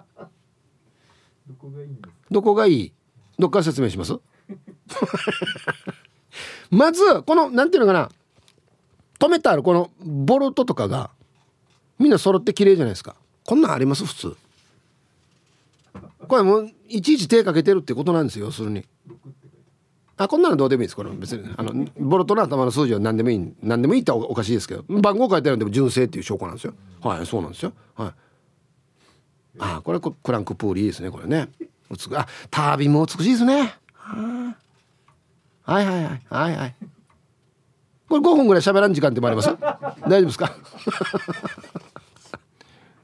[1.47, 1.89] どこがいい
[2.31, 2.93] どこがいい？
[3.39, 4.13] どっから説明します？
[6.69, 8.09] まずこのなんていうのかな？
[9.19, 11.09] 止めてあるこのボルトとかが
[11.99, 13.15] みんな揃って綺麗じゃないですか。
[13.45, 14.05] こんなんあります？
[14.05, 14.35] 普通。
[16.27, 18.85] これもういちいち手かけてるってことなんですよ要するに。
[20.17, 20.95] あこんなのどうでもいいです。
[20.95, 26.73] これ別にあのボルトの頭の数字は何でもいい何でもいいっておかしいですけど番号書いてあるんでも純正っていう証拠なんですよ。
[27.01, 27.71] はいそうなんですよ。
[27.95, 28.13] はい。
[29.59, 31.49] あこれクランクプールいいですねこれね。
[32.15, 33.73] あタービンも美しいですね。
[33.95, 36.75] はいはいはいはいはい。
[38.09, 39.49] これ5分ぐらい喋らん時間ってもあります？
[39.59, 40.51] 大丈夫ですか？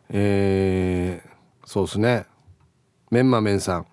[0.10, 2.26] えー、そうですね。
[3.12, 3.86] メンマメンさん。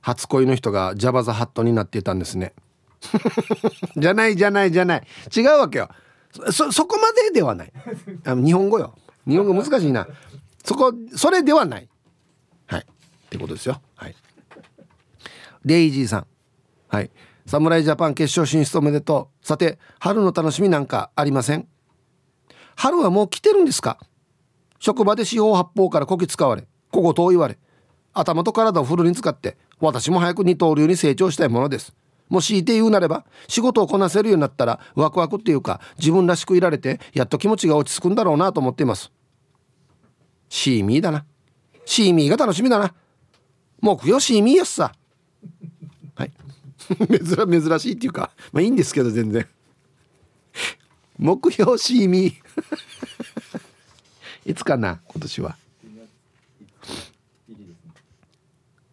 [0.00, 2.52] 初恋の人がジャバザハットになっていたんですね。
[3.96, 5.06] じゃないじゃないじゃない。
[5.36, 5.88] 違うわけよ。
[6.50, 7.72] そそこまでではない。
[8.26, 8.94] あ日本語よ。
[9.26, 10.06] 日本語難しいな。
[10.64, 11.88] そこそれではない。
[12.66, 12.80] はい。
[12.80, 12.84] っ
[13.28, 13.80] てことですよ。
[13.94, 14.14] はい。
[15.64, 16.26] レイジーさん。
[16.88, 17.10] はい。
[17.46, 19.46] 侍ジャパン決勝進出おめでとう。
[19.46, 21.66] さて春の楽しみなんかありません？
[22.76, 23.98] 春はもう来てるんですか？
[24.78, 27.58] 職場で四方八方からこき使われここと言われ
[28.12, 31.94] 頭と体をフルに使って私も早く二刀流に成長したいものです。
[32.28, 39.12] もしいて言うなれば仕事をこなせるようになったらワクワクっていうか自分らしくいられてやっと気持ちが落ち着くんだろうなと思っています。
[40.52, 41.24] シーミーだな。
[41.86, 42.92] シーミーが楽しみだな。
[43.80, 44.92] 目標シーミーやっさ。
[46.14, 46.32] はい。
[47.08, 49.48] 珍珍しいっていうかまあいいんですけど全然。
[51.16, 52.34] 目標シーミー。
[54.44, 55.56] いつかな今年は。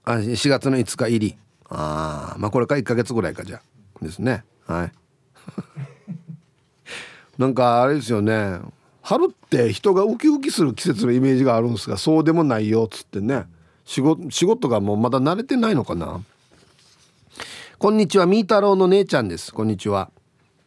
[0.05, 1.37] あ4月の5日入り。
[1.65, 3.61] ああまあこれから1か月ぐらいかじゃ。
[4.01, 4.45] ですね。
[4.65, 4.91] はい。
[7.37, 8.61] なんかあれですよね。
[9.09, 13.45] 春って人がウキウキする季節のイメージがあるんですがそうでもないよっつってね。
[13.83, 16.21] 仕事仕事がもうまだ慣れてないのかな。
[17.79, 19.51] こんにちはみー太郎の姉ちゃんです。
[19.51, 20.11] こんにちは。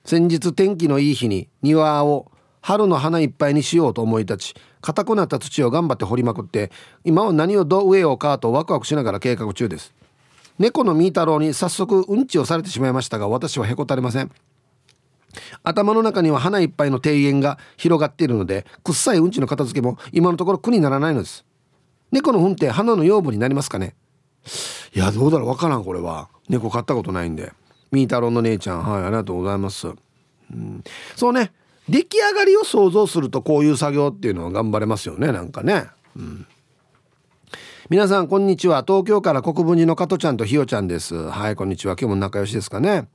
[0.04, 2.32] 先日天気のいい日に庭を
[2.62, 6.72] 春の花いっぱいにしようと思い立ち硬くなった土を頑張って掘りまくって
[7.04, 9.94] 今は何をどう植えようかとワクワクしながら計画中です。
[10.58, 14.32] 猫のミー太郎に早速うんちをされてしまいましたが私はへこたれません。
[15.62, 21.44] 頭の中には花いっぱいの庭園が広がっているのでくっさいうんちの片付けも今のところ苦にならないのです。
[22.10, 23.94] 猫の糞って花の養分になりますかね。
[24.94, 25.84] いやどうだろうわからん。
[25.84, 26.28] これは。
[26.48, 27.52] 猫飼ったことないんで。
[27.90, 28.82] ミー太郎の姉ちゃん。
[28.82, 29.92] はいありがとうございます、う
[30.54, 30.82] ん、
[31.16, 31.52] そうね。
[31.88, 35.32] 出来上がりを想像するとこういう作業っていうのは頑張れますよね。
[35.32, 36.46] なんかね、うん、
[37.90, 38.84] 皆さんこんにちは。
[38.86, 41.14] 東京から国分寺の加トちゃんとひよちゃんです。
[41.14, 41.96] はいこんにちは。
[41.98, 43.08] 今日も仲良しですかね。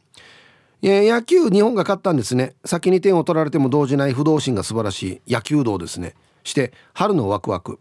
[0.82, 2.56] 野球日本が勝ったんですね。
[2.64, 5.34] 先に点を取られても動じない不動心が素晴らしい。
[5.34, 6.16] 野球道ですね。
[6.44, 7.80] して春のワクワク。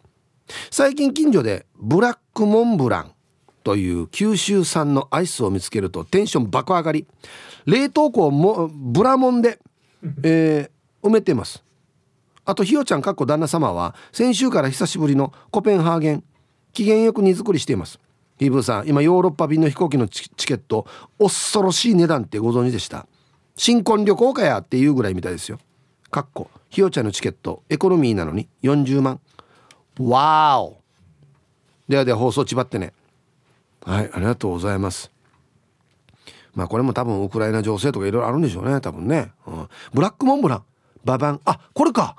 [0.71, 3.13] 最近近所でブラックモンブラン。
[3.65, 7.07] という九州産のアイスを見つけるとテンション爆上がり。
[7.67, 9.59] 冷凍庫をもブラモンで、
[10.23, 11.65] えー、埋めてます。
[12.45, 16.25] あとひよちゃんかっこ旦那様は先週から久しぶりのコペンハーゲン。
[16.73, 17.99] 機嫌よく荷造りしています。
[18.39, 20.87] ヒブさん今ヨーロッパ便の飛行機のチケット
[21.19, 23.07] 恐ろしい値段ってご存知でした？
[23.57, 25.59] 新婚旅行かやっていうぐらいみたいですよ。
[26.11, 29.21] かっこひよちゃんのチケットエコノミーなのに40万。
[29.99, 30.83] わーお。
[31.89, 32.93] ではでは放送ちばってね。
[33.85, 35.11] はいありがとうございます。
[36.55, 40.63] まあこれも多分ウクライナ情勢とかいろいろあるんでしょうね多分ね、うん、ブラックモンブラン。
[41.05, 41.41] ババン。
[41.45, 42.17] あこれか。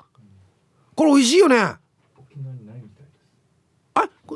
[0.96, 1.74] これ美味しいよね。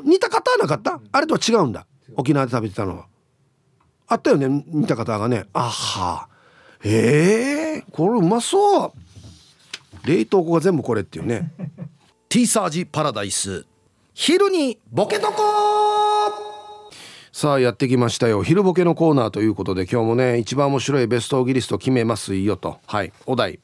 [0.03, 1.85] 似た方はなかった、あれとは違うんだ？
[2.15, 3.05] 沖縄で食べてたのは。
[4.07, 5.45] あったよね似た方がね。
[5.53, 6.27] あは。
[6.83, 8.93] ええー、これうまそう。
[10.05, 11.51] 冷凍庫が全部これっていうね。
[12.29, 13.65] ティーサージパラダイス。
[14.13, 15.33] 昼にボケとこ
[17.31, 18.43] さあやってきましたよ。
[18.43, 22.77] 昼ボケのコーナーということで今日もね一番面白いベストオギリスト決めますよと。
[22.85, 23.59] はいお題。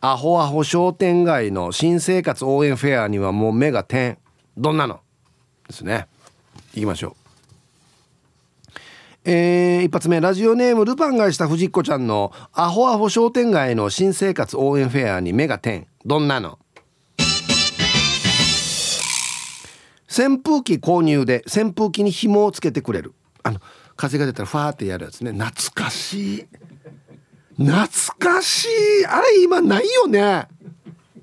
[0.00, 4.18] アホアホ商店街の新生活応援フェアにはもう目が点。
[4.56, 5.00] どんなの？
[5.72, 6.06] ですね。
[6.74, 7.12] いきましょう。
[9.24, 15.86] えー、一発目ラジオネームルパンがした藤子ちゃんのアホアホ商店街の新生活応援フェアに目が点。
[16.04, 16.58] どんなの？
[20.08, 23.14] 扇風機購入で扇風機に紐をつけてくれる。
[23.42, 23.60] あの
[23.96, 25.32] 風が出たらファーってやるやつね。
[25.32, 26.46] 懐かしい。
[27.56, 27.86] 懐
[28.18, 29.06] かしい。
[29.06, 30.48] あれ今ないよね。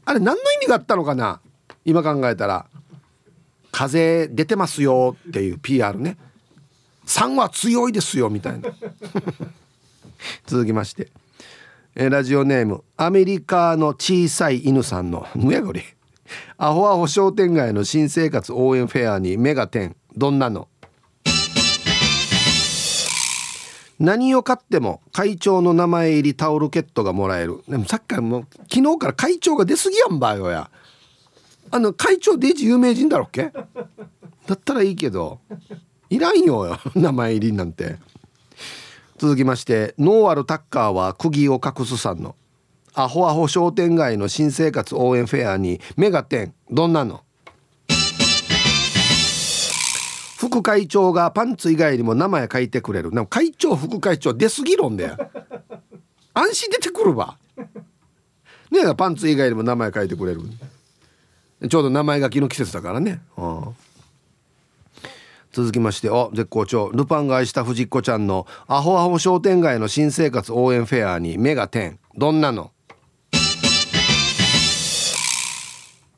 [0.05, 1.41] あれ何の意味があったのかな？
[1.83, 2.68] 今考えたら。
[3.71, 6.17] 風出てますよっていう PR ね。
[7.05, 8.69] 3は強いですよみたいな。
[10.45, 11.09] 続きまして。
[11.95, 15.83] えラジオネームアメリカの小さい犬さんの「むやこれ」
[16.57, 20.67] アホアホ商店街の新生活応援フェアにメガテンどんなの？
[23.99, 27.61] 何を買っても会長の名前入りタオルケットがもらえる。
[27.67, 30.69] でもさっきからもう昨日から会長が出過ぎやんばよや。
[31.71, 33.51] あの会長デジ有名人だろっけ？
[34.47, 35.39] だったらいいけど。
[36.09, 37.97] いらんよ名前入りなんて。
[39.17, 42.35] 続きましてノーアルタッカーは釘を隠すさんの。
[42.95, 46.53] アホアホ商店街の新生活応援フェアにメガテン。
[46.71, 47.21] どんなの？
[50.37, 53.11] 副会長がパンツ以外にも名前書いてくれる。
[53.11, 55.11] でも会長副会長出過ぎ論で
[56.33, 57.37] 安心出てくるわ。
[58.71, 60.41] ねえパンツ以外にも名前書いてくれる。
[61.67, 63.21] ちょうど名前書きの季節だからね、
[65.51, 66.89] 続きましてお絶好調。
[66.93, 71.99] ルパンが愛した藤子ちゃんのアホアホ商店街の新生活応援フェアに目が点。
[72.15, 72.71] どんなの？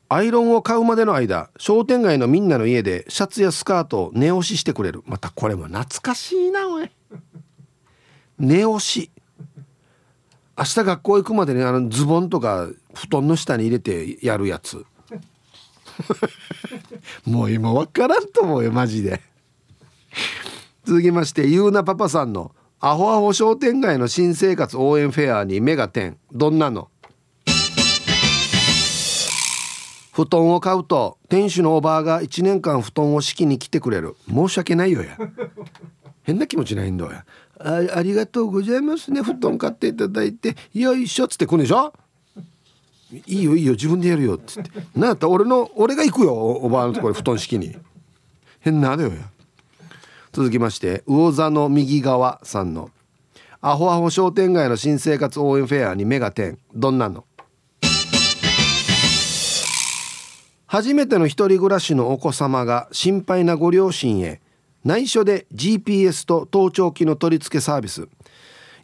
[0.08, 5.02] アイロンを買うまでの間商店街のみんなの家でシャツやスカートを寝押ししてくれる。
[5.06, 6.90] またこれも懐かしいなおい。
[8.38, 9.10] 寝押し。
[10.56, 14.84] 明日学校行くまでにあのズボンとか布団の下に入れてやるやつ。
[17.26, 19.20] もう今分からんと思うよマジで。
[20.84, 26.16] 続きましてゆうなパパさんの「アホアホ商店街の新生活応援フェアに目が点。
[26.32, 26.88] どんなの?」
[30.12, 34.14] 布団を買うと店主のおばあが1年間布団を敷きに来てくれる。
[34.28, 35.16] 申し訳ないよや。
[36.24, 37.10] 変な気持ちないんだよ
[37.58, 40.56] あありがとうございますね布団買っていただいて。
[40.74, 41.92] よいしょっつって来るでしょ？
[43.12, 44.70] いいよいいよ自分でやるよっつって。
[44.96, 47.76] なんやった俺の俺が行くよおばあのところ布団敷きに。
[48.60, 49.16] 変なだよや。
[50.32, 52.90] 続きまして魚座の右側さんの
[53.60, 56.58] 「アホアホ商店街の新生活応援フェアに目が点。
[56.74, 57.24] どんなの?」
[60.66, 64.40] 初めての一人暮らしのお子様が心配なご両親へ
[64.84, 68.08] 内緒で GPS と盗聴器の取り付けサービス。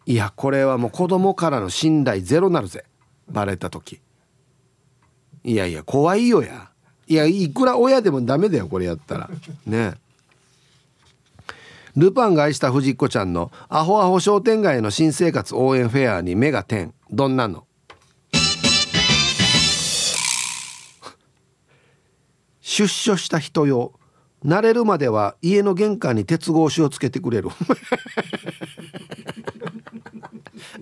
[0.04, 2.84] いやこれはもう子供からの信頼ゼロなるぜ。
[3.30, 4.00] バレた時。
[5.48, 6.68] いやいや怖いよや。
[7.06, 9.30] いやいくら親でもダメだよこれやったら。
[9.64, 9.94] ね。
[11.96, 16.92] ルパンが愛した藤子ちゃんのアホアホ商店街の新生活応援フェアに目が点。
[17.10, 17.64] どんなの？
[22.60, 23.94] 出所した人用
[24.44, 27.48] 慣れるまでは家の玄関に鉄格子をつけてくれる。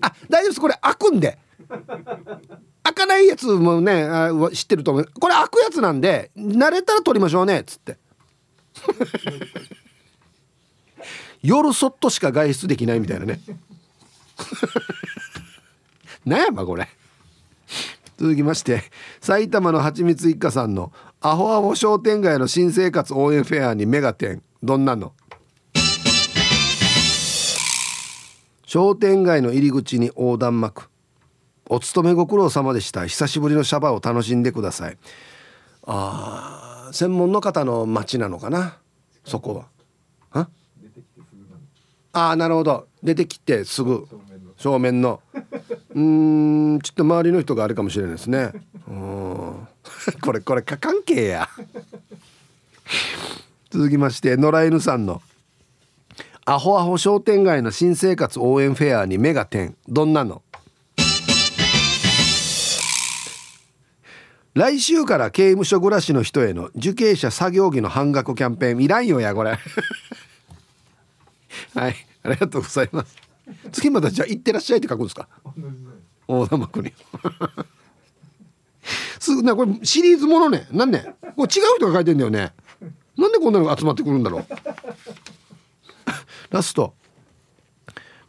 [0.01, 0.59] あ大丈夫です。
[0.59, 1.37] これ開くんで
[3.19, 4.07] いやつもね
[4.53, 5.09] 知ってると思う。
[5.19, 7.97] これ開くやつなんで慣れたら取りましょうねっつって。
[11.41, 13.39] 夜そっとしか外出できないみたいなね。
[16.25, 16.87] なんやばこれ。
[18.17, 18.83] 続きまして
[19.21, 20.91] 埼玉のはちみつ一家さんの
[21.21, 25.13] アホアホ商店街の新生活応援フェアにメガテンどんなの？
[28.65, 30.89] 商店街の入り口に横断幕。
[31.69, 33.05] お勤めご苦労様でした。
[33.05, 34.97] 久しぶりのシャバを楽しんでください。
[35.85, 38.77] あ専門の方の街なのかな？
[39.25, 39.65] そこは。
[40.31, 40.47] あ？
[42.31, 42.87] あなるほど。
[43.03, 44.07] 出てきてすぐ。
[44.57, 45.21] 正面の。
[45.93, 48.51] うんちょっと周りの人があれかもしれないですね。
[48.87, 49.67] うん。
[50.21, 51.49] これこれか関係や。
[53.69, 55.21] 続きまして野良犬さんの
[56.45, 59.75] 「アホアホ商店街の新生活応援フェアに目が点。
[59.89, 60.41] どんなの?」
[64.57, 69.59] 来週から刑務所暮らしの人への受刑者作業着の半額キャンペーンいらんよやこれ。
[71.75, 73.15] はいありがとうございます。
[73.71, 75.27] 次またじゃあ行ってらっしゃいって書くんですか？
[76.27, 76.91] 大玉国
[79.19, 80.67] すなこれシリーズものね。
[80.71, 81.05] なんね？
[81.35, 82.51] これ違う人が書いてんだよね。
[83.15, 84.45] なんでこんなのが集まってくるんだろう。
[86.49, 86.95] ラスト。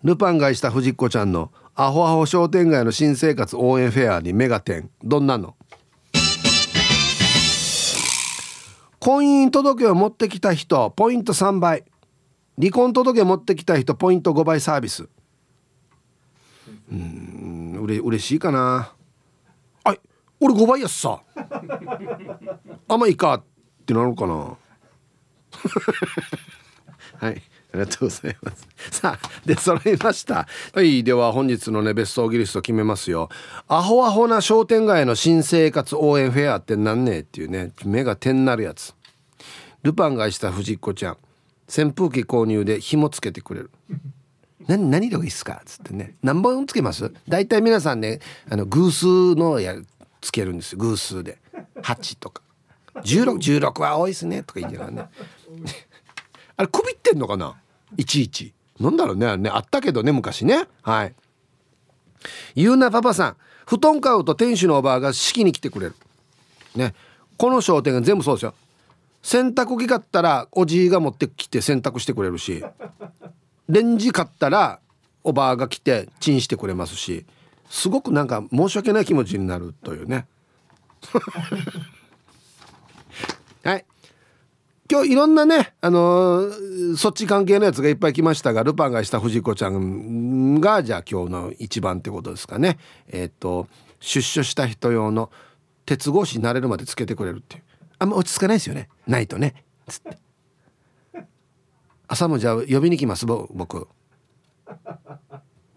[0.04, 5.54] ルパン買いした藤子ちゃんのアホアホ商店街の新生活応援フェアにメガテンどんなの？
[9.00, 11.84] 婚姻届を持ってきた人ポイント3倍。
[12.58, 15.08] 離婚届を持ってきた人ポイント5倍サービス。
[16.90, 18.92] うんうれ嬉しいかな。
[19.84, 19.94] あ
[20.40, 21.22] 俺5倍やっさ。
[22.88, 23.44] あまいいかっ
[23.86, 24.56] てなるかな。
[27.18, 27.42] はい。
[27.72, 28.66] ありがとうございます。
[28.90, 30.46] さあで揃いました。
[30.72, 33.28] はいでは本日のねベストギリスト決めますよ。
[33.68, 38.94] アホアホな商店街の新生活応援フェアってなんねえっていうね目が点なるやつ。
[39.82, 41.16] ルパンがした藤子ちゃん。
[41.68, 43.70] 扇風機購入で紐つけてくれる。
[44.66, 46.14] 何何色がいいっすか?」っつってね。
[46.22, 47.12] 何本つけます？
[47.28, 49.76] 大体皆さんねあの偶数のや
[50.20, 51.38] つけるんです偶数で。
[51.82, 52.42] 8とか。
[53.04, 55.08] 1616は多いっすねとか言いながらね。
[56.58, 57.54] あれくびってんのかな？
[57.96, 58.52] いちいち。
[58.78, 59.48] なんだろうねあね。
[59.48, 60.66] あったけどね昔ね。
[60.82, 61.14] はい。
[62.54, 63.36] ゆうなパパさん。
[63.64, 65.94] 布団買うと店主のおばあが敷きに来てくれる。
[66.74, 66.94] ね。
[67.36, 68.54] この商店が全部そうですよ。
[69.22, 72.64] 洗濯機買ったらおじいが持ってきて洗濯してくれるし。
[73.68, 74.80] レンジ買ったら
[75.22, 77.24] おばあが来てチンしてくれますし。
[77.70, 80.26] すごくなんか申し訳ない気持ちになるというね。
[83.62, 83.84] はい。
[84.90, 92.78] 今日いろんなねあのー、そっち関係のやつがいっぱい来ましたがルパンがした藤子ちゃんがじゃあ今日の一番ってことですかね。
[93.08, 93.68] えっ、と
[94.00, 95.30] 出所した人用の
[95.84, 97.62] 鉄格子になれるまでつけてくれるっていう。
[97.98, 98.88] あんま落ち着かないですよね。
[99.06, 99.62] ないとね。
[99.86, 100.18] つって。
[102.06, 103.88] 朝もじゃあ呼びに来ます僕。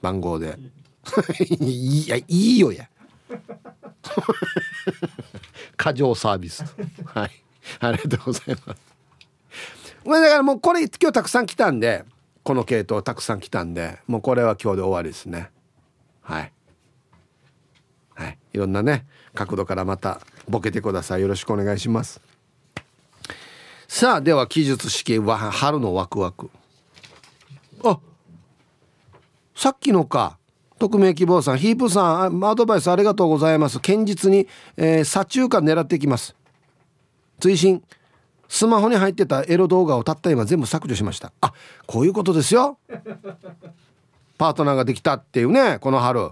[0.01, 0.57] 番号で。
[1.59, 2.89] いやいいよや。
[5.75, 6.63] 過剰サービス
[7.05, 7.31] はい。
[7.79, 8.90] ありがとうございます。
[10.03, 12.05] これだからもうこれ今日たくさん来たんで
[12.43, 15.51] この系統たくさん来たんでもうこれは今日で終わりですね。
[16.21, 16.51] はい。
[18.15, 18.37] はい。
[18.53, 21.21] いろんなね角度からまたボケてください。
[21.21, 22.21] よろしくお願いします。
[23.87, 26.49] さあでは記述式は春のワクワク。
[27.83, 27.99] あ
[29.55, 30.37] さっきのか。
[30.79, 33.79] 匿名希望さんヒープさんアドバイスありがとうございます。
[33.79, 34.47] 堅実に、
[34.77, 36.35] えー、左中間狙っていきます。
[37.39, 37.83] 追伸。
[38.51, 41.31] スマホに入ってたエロ動画をたった今全部削除しました。
[41.39, 41.53] あ
[41.87, 42.77] こういうことですよ。
[44.37, 46.31] パートナーができたっていうねこの春。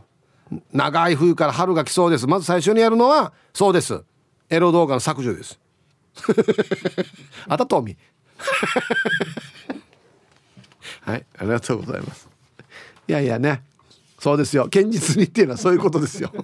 [0.74, 2.28] 長い冬から春が来そうです。
[2.28, 4.04] まず最初にやるのはそうです。
[4.50, 5.58] エロ動画の削除です。
[7.48, 7.96] あたとみ
[11.00, 12.28] はいありがとうございます。
[13.08, 13.64] いやいやね。
[14.20, 14.66] そうですよ。
[14.66, 16.34] 堅実にっていうのはそういうことですよ。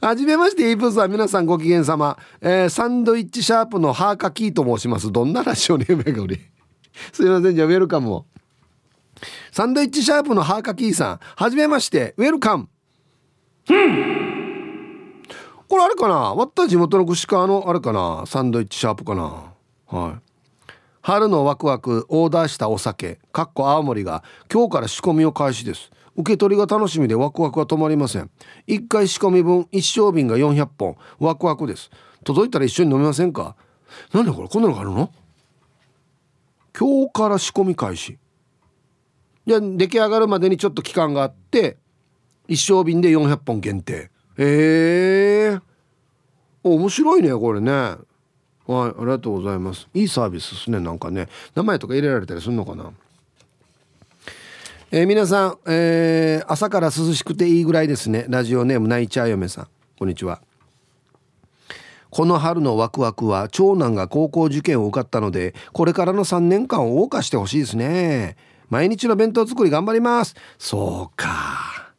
[0.00, 2.16] はじめまして、イープーさん、皆さんご機嫌様。
[2.40, 5.12] えー、サンドイッチシャープのハーカキーと申します。
[5.12, 6.40] どんなラジオネームがおり。
[7.12, 8.24] すいません、じゃあウェルカムを。
[9.52, 12.70] サンドイッチシャープのハーカキーさん、はじめまして、ウェルカム。
[15.68, 16.14] これあれかな？
[16.34, 18.24] わった地元の串川のあれかな？
[18.26, 19.52] サンドイッチシャープかな？
[19.86, 20.14] はい。
[21.02, 25.90] 春のワクワクオーダーしたお酒、かっこ青森が今日から仕込みを開始です。
[26.20, 28.30] 受け取りが楽しみでワクワクは止まりません。
[28.66, 30.96] 1回仕込み分一升瓶が400本。
[31.18, 31.90] ワクワクです。
[32.24, 33.56] 届いたら一緒に飲みませんか？
[34.12, 35.10] なんでこれこんなのがあるの？
[36.78, 38.18] 今日から仕込み開始。
[39.46, 41.78] じゃ出来上がるまでにちょっと期間があって
[42.46, 44.10] 一升瓶で400本限定。
[44.38, 45.58] へえ。
[46.62, 47.72] 面白いねこれね。
[47.72, 47.98] はい
[48.66, 49.88] ありがとうございます。
[49.94, 51.28] いいサービスですねなんかね。
[51.54, 52.92] 名前とか入れられたりするのかな？
[54.92, 58.26] えー、皆さん、えー、朝から涼しくていいぐらいですね。
[58.28, 59.68] ラジオネーム泣いちゃう嫁さん。
[59.96, 60.42] こんにちは。
[62.10, 68.36] この春のワクワクは長男が高校受験を受かったのでこれからの3年間を謳歌してほしいですね。
[68.68, 70.34] 毎日の弁当作り頑張ります。
[70.58, 71.92] そうか。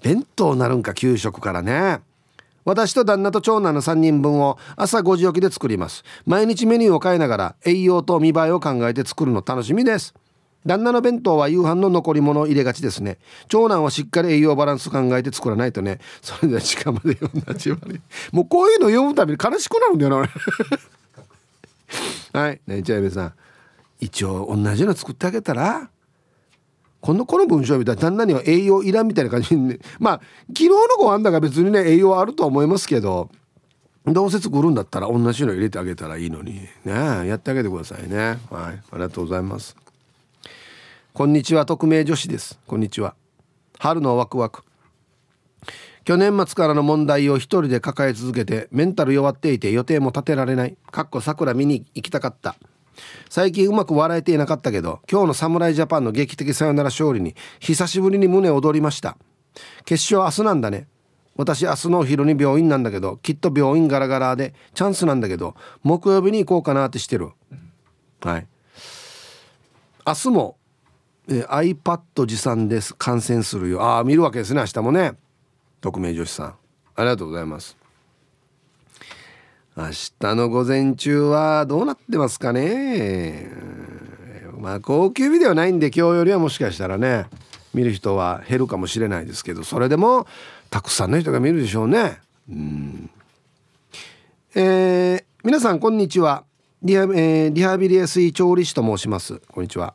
[0.00, 1.98] 弁当なるんか給食からね。
[2.64, 6.04] 私と旦那と長男の3人分を朝5時起きで作ります。
[6.26, 10.14] 毎日メニューを変えながら栄養と見栄えを考えて作るの楽しみです。
[10.66, 13.18] 旦那の弁当は夕飯の残り物を入れがちですね。
[13.48, 16.00] 長男はしっかり栄養バランス考えて作らないとね。
[16.22, 18.00] それでは時間まで読んだちまり
[18.32, 20.30] もうこういうの読むたびに悲しくなるんだよな
[22.40, 22.60] はい。
[22.66, 23.32] ねちゃいべさん。
[24.00, 25.88] 一応同じの作ってあげたら
[27.00, 33.30] このこの文章を見たら旦那には栄養いらんみたいな感じに、ね、まあ昨日のご飯だが別にね栄養あるとは思いますけど
[34.06, 36.60] どうせ作るんだったら同じの入れてあげたらいいのに。
[36.84, 38.16] ねやってあげてくださいね。
[38.18, 38.38] はい。
[38.50, 39.83] ありがとうございます。
[41.16, 42.58] こんにちは匿名女子です。
[42.66, 43.14] こんにちは。
[43.78, 44.64] 春のワクワク。
[46.02, 50.76] 去年末からの問題を一人で抱え続けてメンタル弱っていて予定も立てられない。
[50.90, 52.56] かっこ桜見に行きたかった。
[53.30, 59.16] 最近うまく笑えていなかったけど今日の侍ジャパンの劇的サヨナラ勝利に久しぶりに胸躍りました。
[59.84, 60.88] 決勝明日なんだね。
[61.36, 65.54] 私明日のお昼に病院なんだけどきっと病院ガラガラでチャンスなんだけど
[65.84, 67.30] 木曜日に行こうかなってしてる。
[68.20, 68.48] はい。
[70.04, 70.56] 明日も
[71.28, 73.82] えー、iPad 持参です観戦するよ。
[73.82, 75.12] ああ見るわけですね明日もね。
[75.80, 76.54] 匿名女子さん。
[76.96, 77.76] ありがとうございます。
[79.76, 79.84] 明
[80.20, 83.50] 日の午前中はどうなってますかね。
[84.58, 87.26] まあ高級日ではないんで今日よりはもしかしたらね
[87.74, 90.26] 見る人は減るかもしれないですけどそれでも
[90.70, 92.18] たくさんの人が見るでしょうね。
[92.48, 93.10] うん。
[94.54, 96.44] えー、皆さんこんにちは。
[96.82, 99.40] リハ,、えー、リハビリエスイ調理師と申します。
[99.50, 99.94] こんにちは。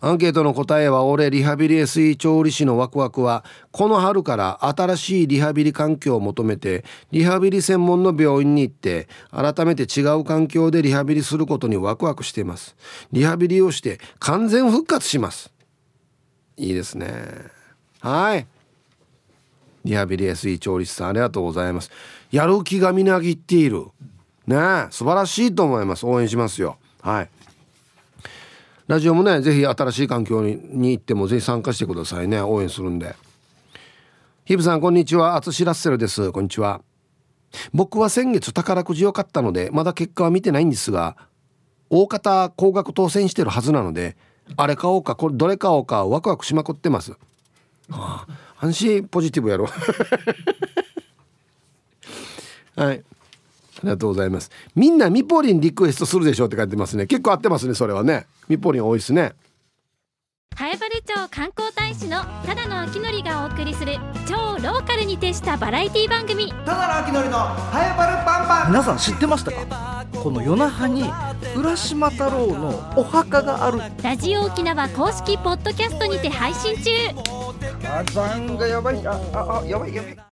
[0.00, 12.76] アンケートの答えは俺リハビリ SE 調理師のワクワクはこの春から新しいリハビリ環境を求めてリハビリ専門の病院に行って改めて違う環境でリハビリすることにワクワクしています。
[13.10, 15.50] リハビリをして完全復活します。
[16.56, 17.08] いいですね。
[18.00, 18.46] はい。
[19.84, 21.90] リハビリ SE 調理師さんありがとうございます。
[22.30, 23.86] やる気がみなぎっている。
[24.46, 26.06] ね素晴らしいと思います。
[26.06, 26.78] 応援しますよ。
[27.02, 27.30] はい。
[28.88, 32.40] ラジオもねぜひ新しい環境に行ってもぜひ参加してくださいね。
[32.40, 33.14] 応援するんで。
[34.46, 35.36] ヒブさんこんにちは。
[35.36, 36.32] アツシラッセルです。
[36.32, 36.80] こんにちは。
[37.74, 41.18] 僕は先月宝くじを買ったのでまだ結果は見てないんですが
[41.90, 44.16] 大方高額当選してるはずなので
[44.56, 47.12] あれ買おうかこれどれ買おうかワクワクしまくってます、
[47.90, 48.26] はあ、
[48.60, 49.68] 安心ポジティブやろ。
[52.76, 53.02] はい。
[53.78, 54.50] ありがとうございます。
[54.74, 57.06] みんなミポリンリクエストするでしょうって書いてますね。
[57.06, 58.26] 結構合ってますねそれはね。
[58.48, 59.32] ミポリン多いですね。
[60.56, 63.96] 南風原町観光大使のただの秋のりがお送りする
[64.26, 66.50] 超ローカルに徹したバラエティ番組。
[66.50, 68.66] ただの秋のりの早原パンパン。
[68.72, 70.04] 皆さん知ってましたか？
[70.20, 71.04] この夜那覇に
[71.54, 73.78] 浦島太郎のお墓がある。
[74.02, 76.90] ラジオ沖縄公式ポッドキャストにて配信中。
[77.84, 80.27] あ残がやばいあああやばいやばい